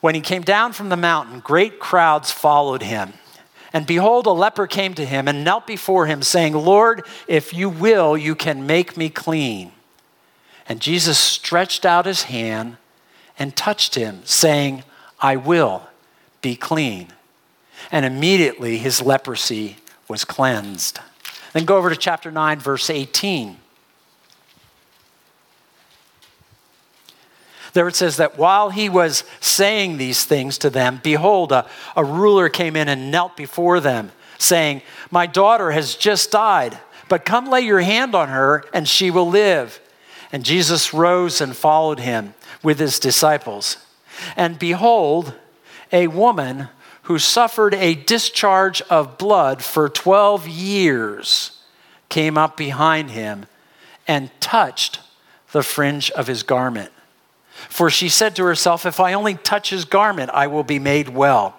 [0.00, 3.14] When he came down from the mountain, great crowds followed him.
[3.72, 7.70] And behold, a leper came to him and knelt before him, saying, Lord, if you
[7.70, 9.72] will, you can make me clean.
[10.68, 12.76] And Jesus stretched out his hand
[13.38, 14.84] and touched him, saying,
[15.20, 15.88] I will
[16.42, 17.08] be clean.
[17.90, 19.78] And immediately his leprosy
[20.12, 21.00] was cleansed.
[21.54, 23.56] Then go over to chapter 9, verse 18.
[27.72, 32.04] There it says that while he was saying these things to them, behold, a, a
[32.04, 37.48] ruler came in and knelt before them, saying, My daughter has just died, but come
[37.48, 39.80] lay your hand on her, and she will live.
[40.30, 43.78] And Jesus rose and followed him with his disciples.
[44.36, 45.32] And behold,
[45.90, 46.68] a woman
[47.12, 51.58] who suffered a discharge of blood for 12 years
[52.08, 53.44] came up behind him
[54.08, 54.98] and touched
[55.52, 56.90] the fringe of his garment.
[57.68, 61.10] For she said to herself, If I only touch his garment, I will be made
[61.10, 61.54] well.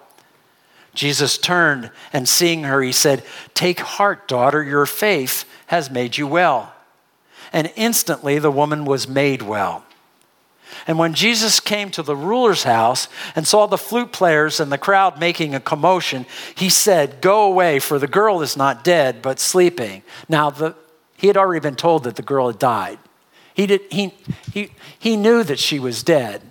[0.96, 6.26] Jesus turned and seeing her, he said, Take heart, daughter, your faith has made you
[6.26, 6.74] well
[7.52, 9.86] and instantly the woman was made well.
[10.86, 14.78] And when Jesus came to the ruler's house and saw the flute players and the
[14.78, 19.40] crowd making a commotion, he said, Go away, for the girl is not dead, but
[19.40, 20.04] sleeping.
[20.28, 20.76] Now, the,
[21.16, 23.00] he had already been told that the girl had died.
[23.54, 24.14] He, did, he,
[24.52, 26.42] he, he knew that she was dead.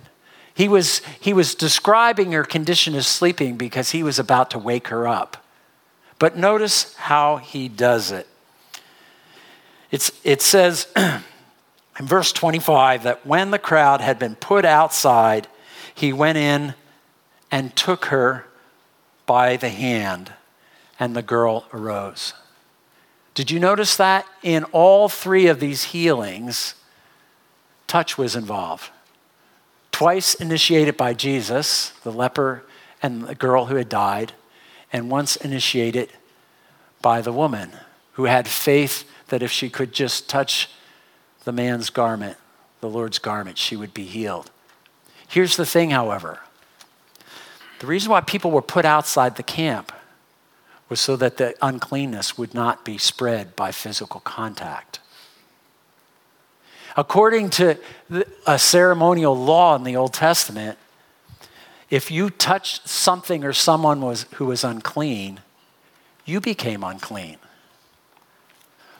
[0.55, 4.87] He was, he was describing her condition as sleeping because he was about to wake
[4.87, 5.37] her up.
[6.19, 8.27] But notice how he does it.
[9.91, 10.87] It's, it says
[11.99, 15.47] in verse 25 that when the crowd had been put outside,
[15.93, 16.73] he went in
[17.51, 18.45] and took her
[19.25, 20.33] by the hand,
[20.99, 22.33] and the girl arose.
[23.35, 24.25] Did you notice that?
[24.41, 26.75] In all three of these healings,
[27.87, 28.89] touch was involved.
[29.91, 32.63] Twice initiated by Jesus, the leper
[33.01, 34.33] and the girl who had died,
[34.91, 36.11] and once initiated
[37.01, 37.71] by the woman
[38.13, 40.69] who had faith that if she could just touch
[41.45, 42.37] the man's garment,
[42.81, 44.51] the Lord's garment, she would be healed.
[45.27, 46.39] Here's the thing, however
[47.79, 49.91] the reason why people were put outside the camp
[50.87, 55.01] was so that the uncleanness would not be spread by physical contact.
[56.95, 57.77] According to
[58.47, 60.77] a ceremonial law in the Old Testament,
[61.89, 65.41] if you touched something or someone was, who was unclean,
[66.23, 67.37] you became unclean.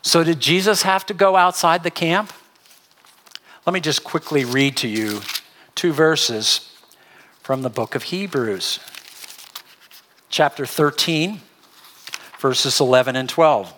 [0.06, 2.30] So, did Jesus have to go outside the camp?
[3.66, 5.22] Let me just quickly read to you
[5.74, 6.70] two verses
[7.40, 8.80] from the book of Hebrews,
[10.28, 11.40] chapter 13,
[12.38, 13.72] verses 11 and 12.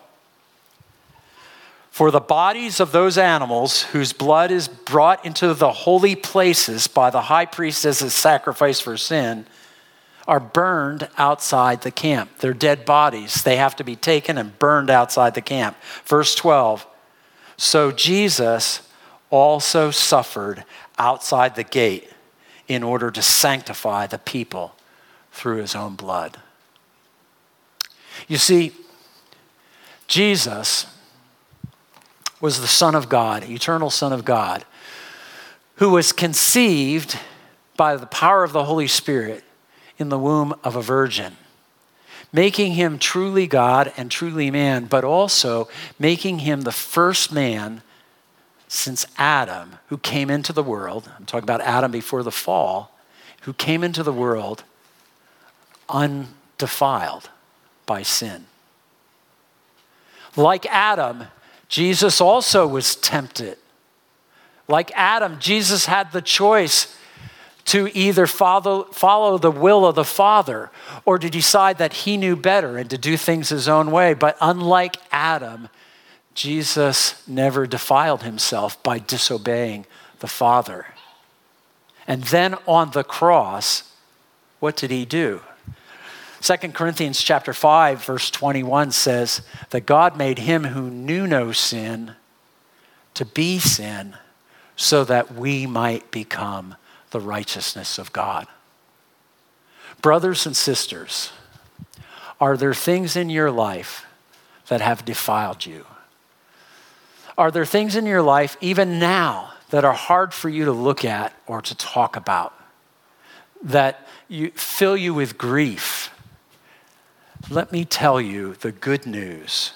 [1.93, 7.09] For the bodies of those animals whose blood is brought into the holy places by
[7.09, 9.47] the high priest as a sacrifice for sin
[10.27, 12.39] are burned outside the camp.
[12.39, 13.43] They're dead bodies.
[13.43, 15.77] They have to be taken and burned outside the camp.
[16.05, 16.87] Verse 12
[17.57, 18.89] So Jesus
[19.31, 20.65] also suffered
[20.99, 22.11] outside the gate
[22.69, 24.75] in order to sanctify the people
[25.31, 26.39] through his own blood.
[28.27, 28.73] You see,
[30.09, 30.87] Jesus
[32.41, 34.65] was the Son of God, eternal Son of God,
[35.77, 37.19] who was conceived
[37.77, 39.45] by the power of the Holy Spirit
[39.99, 41.37] in the womb of a virgin,
[42.33, 45.69] making him truly God and truly man, but also
[45.99, 47.83] making him the first man
[48.69, 51.11] since Adam, who came into the world.
[51.17, 52.97] I'm talking about Adam before the fall,
[53.43, 54.65] who came into the world
[55.89, 57.31] undefiled
[57.87, 58.47] by sin.
[60.37, 61.25] Like Adam,
[61.69, 63.57] Jesus also was tempted.
[64.69, 66.95] Like Adam, Jesus had the choice
[67.67, 70.71] to either follow, follow the will of the Father
[71.05, 74.15] or to decide that he knew better and to do things his own way.
[74.15, 75.69] But unlike Adam,
[76.35, 79.85] Jesus never defiled himself by disobeying
[80.21, 80.87] the Father.
[82.07, 83.93] And then on the cross,
[84.61, 85.41] what did he do?
[86.43, 89.41] 2 Corinthians chapter 5 verse 21 says
[89.71, 92.15] that God made him who knew no sin
[93.15, 94.15] to be sin
[94.77, 96.77] so that we might become
[97.11, 98.47] the righteousness of God.
[100.03, 101.33] Brothers and sisters,
[102.41, 104.07] are there things in your life
[104.69, 105.87] that have defiled you?
[107.39, 111.05] Are there things in your life, even now, that are hard for you to look
[111.05, 112.55] at or to talk about,
[113.63, 116.11] that you, fill you with grief?
[117.51, 119.73] Let me tell you the good news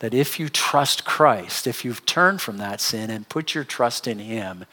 [0.00, 4.06] that if you trust Christ, if you've turned from that sin and put your trust
[4.06, 4.64] in Him,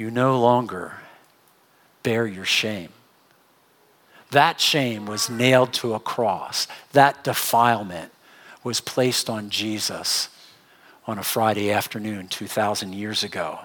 [0.00, 0.94] you no longer
[2.02, 2.88] bear your shame.
[4.30, 6.66] That shame was nailed to a cross.
[6.92, 8.10] That defilement
[8.64, 10.30] was placed on Jesus
[11.06, 13.58] on a Friday afternoon 2,000 years ago.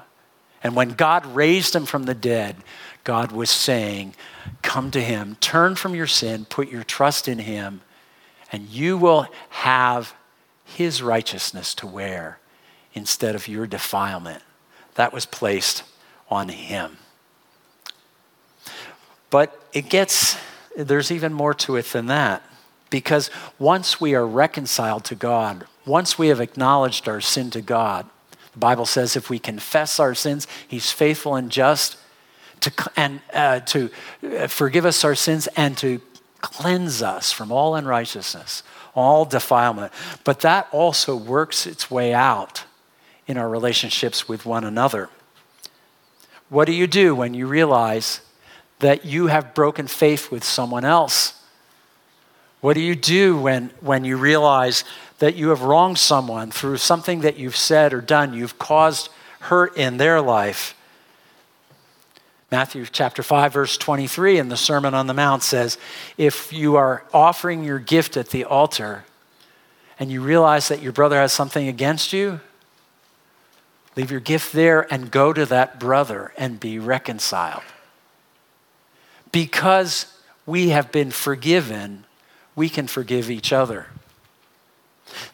[0.61, 2.57] And when God raised him from the dead,
[3.05, 4.13] God was saying,
[4.61, 7.79] Come to him, turn from your sin, put your trust in him,
[8.51, 10.13] and you will have
[10.65, 12.39] his righteousness to wear
[12.93, 14.43] instead of your defilement.
[14.95, 15.83] That was placed
[16.29, 16.97] on him.
[19.29, 20.37] But it gets,
[20.75, 22.43] there's even more to it than that.
[22.89, 28.07] Because once we are reconciled to God, once we have acknowledged our sin to God,
[28.53, 31.97] the Bible says if we confess our sins, He's faithful and just
[32.61, 33.89] to, and, uh, to
[34.23, 36.01] uh, forgive us our sins and to
[36.41, 38.63] cleanse us from all unrighteousness,
[38.95, 39.91] all defilement.
[40.23, 42.63] But that also works its way out
[43.27, 45.09] in our relationships with one another.
[46.49, 48.21] What do you do when you realize
[48.79, 51.41] that you have broken faith with someone else?
[52.61, 54.83] What do you do when, when you realize
[55.19, 58.33] that you have wronged someone through something that you've said or done?
[58.33, 59.09] You've caused
[59.41, 60.75] hurt in their life.
[62.51, 65.77] Matthew chapter 5, verse 23 in the Sermon on the Mount says,
[66.17, 69.03] If you are offering your gift at the altar
[69.99, 72.39] and you realize that your brother has something against you,
[73.95, 77.63] Leave your gift there and go to that brother and be reconciled.
[79.31, 80.13] Because
[80.45, 82.05] we have been forgiven,
[82.55, 83.87] we can forgive each other.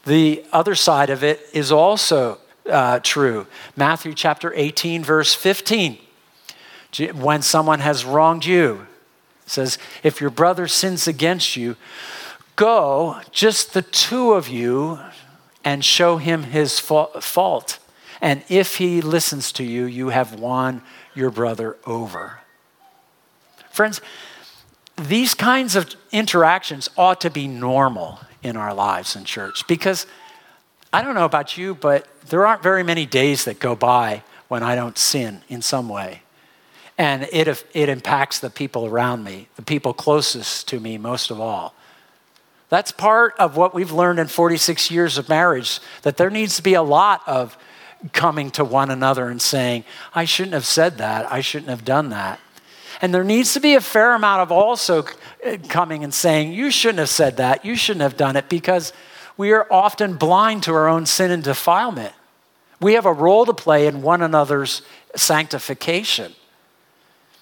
[0.05, 2.39] The other side of it is also
[2.69, 3.47] uh, true.
[3.75, 5.97] Matthew chapter 18, verse 15.
[7.13, 8.85] When someone has wronged you,
[9.45, 11.75] says, if your brother sins against you,
[12.55, 14.99] go, just the two of you,
[15.63, 17.79] and show him his fault.
[18.21, 20.83] And if he listens to you, you have won
[21.15, 22.39] your brother over.
[23.71, 23.99] Friends,
[24.95, 30.05] these kinds of interactions ought to be normal in our lives in church because
[30.93, 34.61] I don't know about you, but there aren't very many days that go by when
[34.61, 36.21] I don't sin in some way.
[36.97, 41.39] And it, it impacts the people around me, the people closest to me most of
[41.39, 41.73] all.
[42.69, 46.61] That's part of what we've learned in 46 years of marriage that there needs to
[46.61, 47.57] be a lot of
[48.13, 49.83] coming to one another and saying,
[50.13, 52.39] I shouldn't have said that, I shouldn't have done that.
[53.01, 55.05] And there needs to be a fair amount of also
[55.45, 58.93] uh, coming and saying, You shouldn't have said that, you shouldn't have done it, because
[59.37, 62.13] we are often blind to our own sin and defilement.
[62.79, 64.81] We have a role to play in one another's
[65.15, 66.33] sanctification.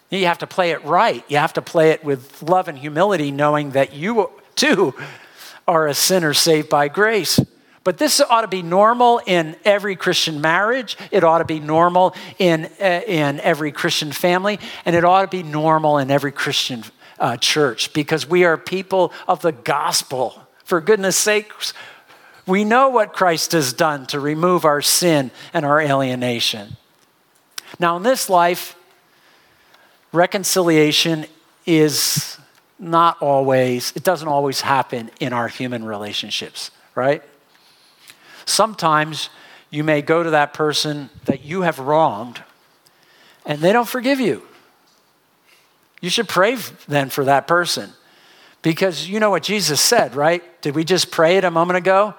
[0.10, 1.24] You have to play it right.
[1.28, 4.94] You have to play it with love and humility, knowing that you too
[5.68, 7.40] are a sinner saved by grace.
[7.90, 10.96] But this ought to be normal in every Christian marriage.
[11.10, 14.60] It ought to be normal in, uh, in every Christian family.
[14.86, 16.84] And it ought to be normal in every Christian
[17.18, 20.40] uh, church because we are people of the gospel.
[20.66, 21.74] For goodness sakes,
[22.46, 26.78] We know what Christ has done to remove our sin and our alienation.
[27.80, 28.76] Now, in this life,
[30.12, 31.26] reconciliation
[31.66, 32.38] is
[32.78, 37.24] not always, it doesn't always happen in our human relationships, right?
[38.50, 39.30] Sometimes
[39.70, 42.44] you may go to that person that you have wronged
[43.46, 44.44] and they don't forgive you.
[46.02, 46.56] You should pray
[46.88, 47.92] then for that person
[48.62, 50.44] because you know what Jesus said, right?
[50.62, 52.16] Did we just pray it a moment ago?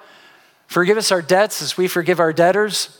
[0.67, 2.97] Forgive us our debts as we forgive our debtors.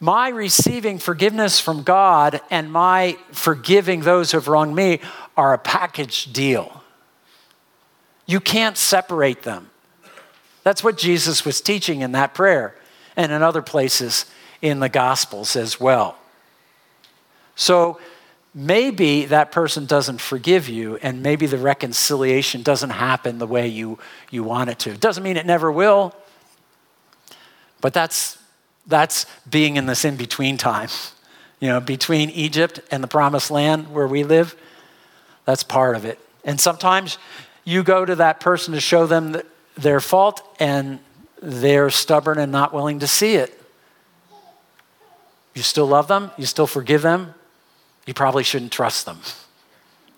[0.00, 5.00] My receiving forgiveness from God and my forgiving those who have wronged me
[5.36, 6.82] are a package deal.
[8.26, 9.70] You can't separate them.
[10.62, 12.74] That's what Jesus was teaching in that prayer
[13.16, 14.26] and in other places
[14.60, 16.16] in the Gospels as well.
[17.56, 17.98] So
[18.54, 23.98] maybe that person doesn't forgive you, and maybe the reconciliation doesn't happen the way you,
[24.30, 24.90] you want it to.
[24.90, 26.14] It doesn't mean it never will,
[27.80, 28.38] but that's,
[28.86, 30.88] that's being in this in between time.
[31.60, 34.56] You know, between Egypt and the promised land where we live,
[35.44, 36.18] that's part of it.
[36.44, 37.18] And sometimes
[37.64, 39.40] you go to that person to show them
[39.76, 40.98] their fault, and
[41.40, 43.58] they're stubborn and not willing to see it.
[45.54, 47.34] You still love them, you still forgive them,
[48.06, 49.20] you probably shouldn't trust them,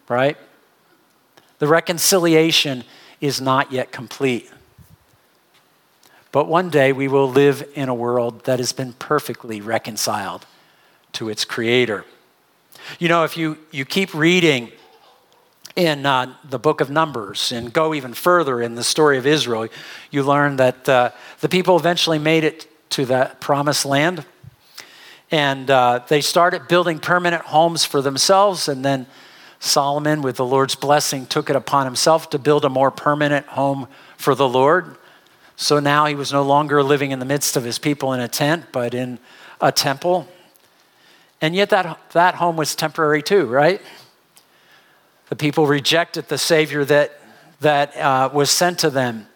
[0.09, 0.37] right?
[1.59, 2.85] The reconciliation
[3.21, 4.51] is not yet complete.
[6.31, 10.47] But one day we will live in a world that has been perfectly reconciled
[11.13, 12.05] to its creator.
[12.99, 14.73] You know, if you, you keep reading
[15.77, 19.69] in uh, the book of Numbers and go even further in the story of Israel,
[20.11, 21.11] you learn that uh,
[21.41, 24.25] the people eventually made it to the promised land.
[25.31, 28.69] And uh, they started building permanent homes for themselves.
[28.69, 29.07] And then
[29.59, 33.89] Solomon, with the Lord's blessing, took it upon himself to build a more permanent home
[34.17, 34.97] for the Lord.
[35.57, 38.29] So now he was no longer living in the midst of his people in a
[38.29, 39.19] tent, but in
[39.61, 40.29] a temple.
[41.41, 43.81] And yet that, that home was temporary too, right?
[45.35, 47.19] The people rejected the Savior that,
[47.59, 49.27] that uh, was sent to them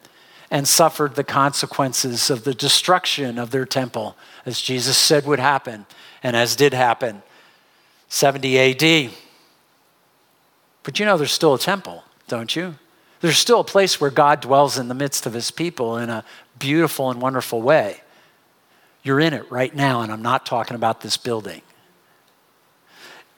[0.49, 5.87] and suffered the consequences of the destruction of their temple, as Jesus said would happen,
[6.23, 7.25] and as did happen
[8.09, 9.13] 70 AD.
[10.85, 12.77] But you know, there's still a temple, don't you?
[13.21, 16.23] There's still a place where God dwells in the midst of his people in a
[16.61, 18.03] beautiful and wonderful way.
[19.03, 21.63] You're in it right now, and I'm not talking about this building.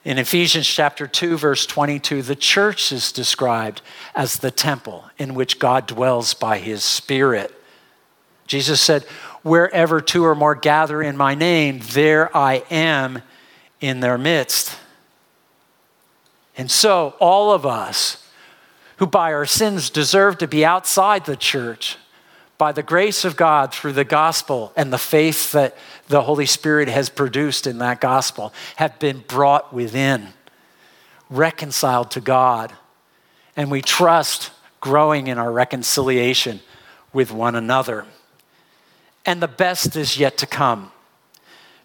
[0.02, 3.82] In Ephesians chapter 2, verse 22, the church is described
[4.14, 7.54] as the temple in which God dwells by his Spirit.
[8.46, 9.02] Jesus said,
[9.42, 13.22] Wherever two or more gather in my name, there I am
[13.80, 14.76] in their midst.
[16.56, 18.26] And so, all of us
[18.96, 21.96] who by our sins deserve to be outside the church,
[22.60, 25.74] by the grace of God through the gospel and the faith that
[26.08, 30.28] the Holy Spirit has produced in that gospel have been brought within,
[31.30, 32.70] reconciled to God.
[33.56, 36.60] And we trust growing in our reconciliation
[37.14, 38.04] with one another.
[39.24, 40.92] And the best is yet to come.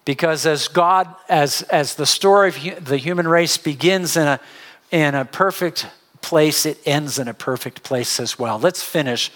[0.03, 4.41] Because as God, as, as the story of the human race begins in a,
[4.91, 5.87] in a perfect
[6.21, 8.59] place, it ends in a perfect place as well.
[8.59, 9.31] Let's finish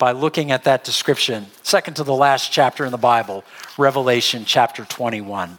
[0.00, 1.46] by looking at that description.
[1.62, 3.44] Second to the last chapter in the Bible,
[3.76, 5.58] Revelation chapter 21.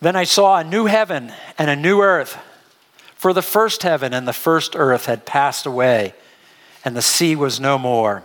[0.00, 2.38] Then I saw a new heaven and a new earth.
[3.16, 6.14] For the first heaven and the first earth had passed away,
[6.84, 8.22] and the sea was no more.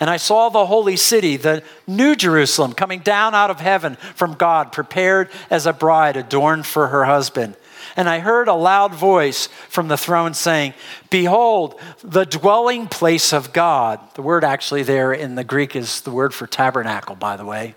[0.00, 4.34] And I saw the holy city, the new Jerusalem, coming down out of heaven from
[4.34, 7.56] God, prepared as a bride adorned for her husband.
[7.96, 10.74] And I heard a loud voice from the throne saying,
[11.10, 14.00] Behold, the dwelling place of God.
[14.14, 17.76] The word actually there in the Greek is the word for tabernacle, by the way.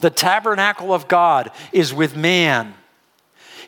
[0.00, 2.74] The tabernacle of God is with man.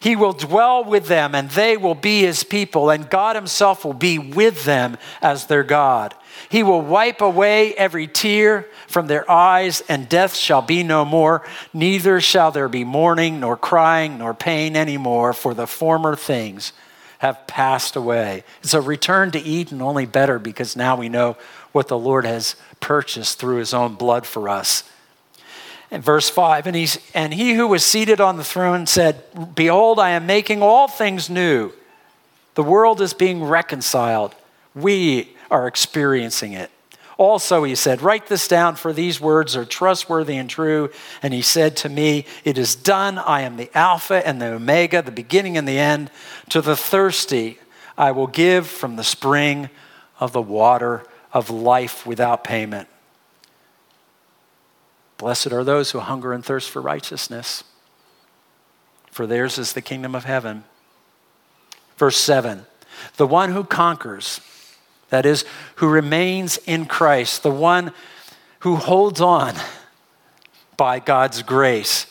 [0.00, 3.94] He will dwell with them, and they will be his people, and God himself will
[3.94, 6.14] be with them as their God.
[6.50, 11.46] He will wipe away every tear from their eyes, and death shall be no more.
[11.74, 16.72] Neither shall there be mourning, nor crying, nor pain anymore, for the former things
[17.18, 18.44] have passed away.
[18.62, 21.36] It's a return to Eden, only better because now we know
[21.72, 24.84] what the Lord has purchased through his own blood for us.
[25.90, 29.22] And verse 5 and, he's, and he who was seated on the throne said,
[29.54, 31.72] Behold, I am making all things new.
[32.54, 34.34] The world is being reconciled.
[34.74, 36.70] We are experiencing it.
[37.16, 40.90] Also, he said, Write this down, for these words are trustworthy and true.
[41.20, 43.18] And he said to me, It is done.
[43.18, 46.12] I am the Alpha and the Omega, the beginning and the end.
[46.50, 47.58] To the thirsty,
[47.96, 49.68] I will give from the spring
[50.20, 52.88] of the water of life without payment.
[55.18, 57.64] Blessed are those who hunger and thirst for righteousness,
[59.10, 60.62] for theirs is the kingdom of heaven.
[61.96, 62.64] Verse 7
[63.16, 64.40] The one who conquers,
[65.10, 65.44] that is,
[65.76, 67.92] who remains in Christ, the one
[68.60, 69.54] who holds on
[70.76, 72.06] by God's grace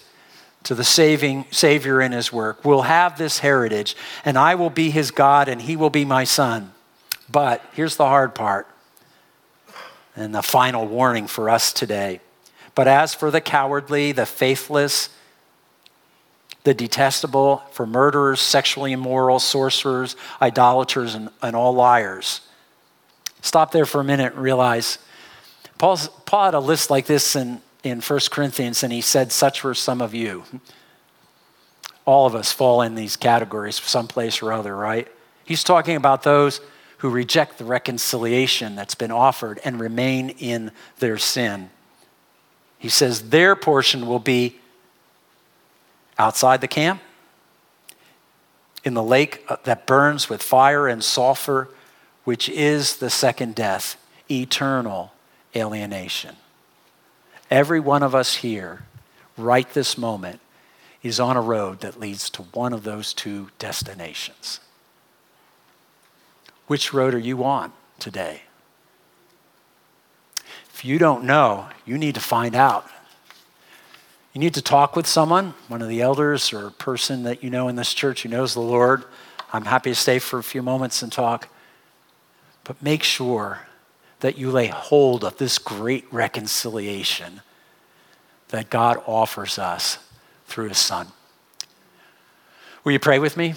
[0.63, 3.95] to the saving Savior in his work, will have this heritage,
[4.25, 6.73] and I will be his God, and he will be my son.
[7.29, 8.67] But here's the hard part,
[10.15, 12.19] and the final warning for us today.
[12.75, 15.09] But as for the cowardly, the faithless,
[16.63, 22.41] the detestable, for murderers, sexually immoral, sorcerers, idolaters, and, and all liars,
[23.47, 24.99] Stop there for a minute and realize
[25.77, 29.63] Paul's, Paul had a list like this in, in 1 Corinthians, and he said, Such
[29.63, 30.43] were some of you.
[32.03, 35.07] All of us fall in these categories someplace or other, right?
[35.45, 36.59] He's talking about those
[36.97, 41.69] who reject the reconciliation that's been offered and remain in their sin.
[42.77, 44.59] He says their portion will be
[46.19, 47.01] outside the camp,
[48.83, 51.69] in the lake uh, that burns with fire and sulfur,
[52.27, 53.95] which is the second death,
[54.29, 55.13] eternal
[55.55, 56.35] alienation.
[57.49, 58.83] Every one of us here,
[59.37, 60.41] right this moment,
[61.01, 64.59] is on a road that leads to one of those two destinations.
[66.67, 68.41] Which road are you on today?
[70.73, 72.89] If you don't know, you need to find out.
[74.33, 77.49] You need to talk with someone, one of the elders or a person that you
[77.49, 79.05] know in this church who knows the Lord.
[79.53, 81.47] I'm happy to stay for a few moments and talk.
[82.67, 83.61] But make sure
[84.19, 87.41] that you lay hold of this great reconciliation
[88.49, 89.99] that God offers us
[90.47, 91.07] through His Son.
[92.83, 93.53] Will you pray with me?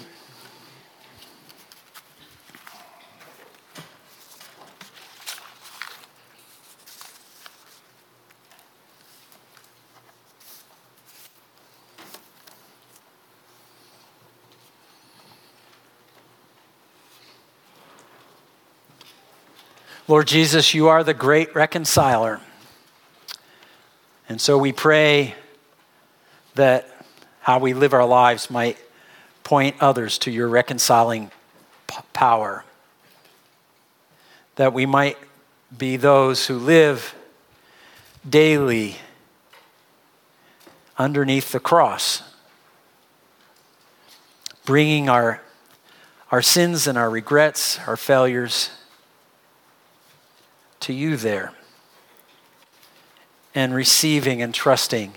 [20.11, 22.41] Lord Jesus, you are the great reconciler.
[24.27, 25.35] And so we pray
[26.55, 27.05] that
[27.39, 28.77] how we live our lives might
[29.45, 31.31] point others to your reconciling
[31.87, 32.65] p- power.
[34.57, 35.17] That we might
[35.77, 37.15] be those who live
[38.29, 38.97] daily
[40.97, 42.21] underneath the cross,
[44.65, 45.41] bringing our,
[46.31, 48.71] our sins and our regrets, our failures
[50.81, 51.53] to you there
[53.53, 55.13] and receiving and trusting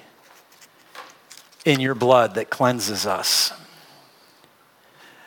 [1.65, 3.53] in your blood that cleanses us.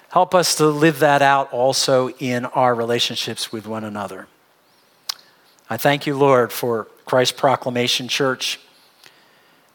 [0.10, 4.28] Help us to live that out also in our relationships with one another.
[5.70, 8.60] I thank you, Lord, for Christ Proclamation Church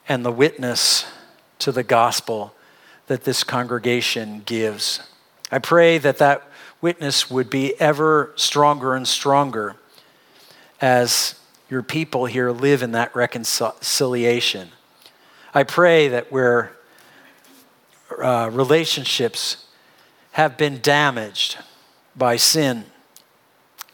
[0.09, 1.05] and the witness
[1.59, 2.55] to the gospel
[3.07, 5.01] that this congregation gives.
[5.51, 6.43] I pray that that
[6.81, 9.77] witness would be ever stronger and stronger
[10.83, 11.37] as
[11.71, 14.69] your people here live in that reconciliation.
[15.55, 16.73] I pray that where
[18.21, 19.65] uh, relationships
[20.33, 21.57] have been damaged
[22.17, 22.85] by sin,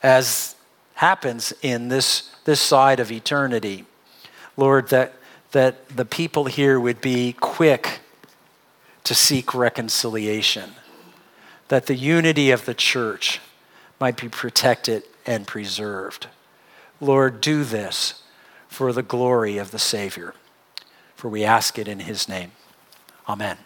[0.03, 0.57] as
[0.95, 3.85] happens in this, this side of eternity,
[4.57, 5.13] Lord, that,
[5.53, 8.01] that the people here would be quick
[9.05, 10.71] to seek reconciliation,
[11.69, 13.41] that the unity of the church
[14.01, 16.29] might be protected and preserved.
[17.01, 18.23] Lord, do this
[18.67, 20.35] for the glory of the Savior.
[21.15, 22.53] For we ask it in his name.
[23.29, 23.59] Amen.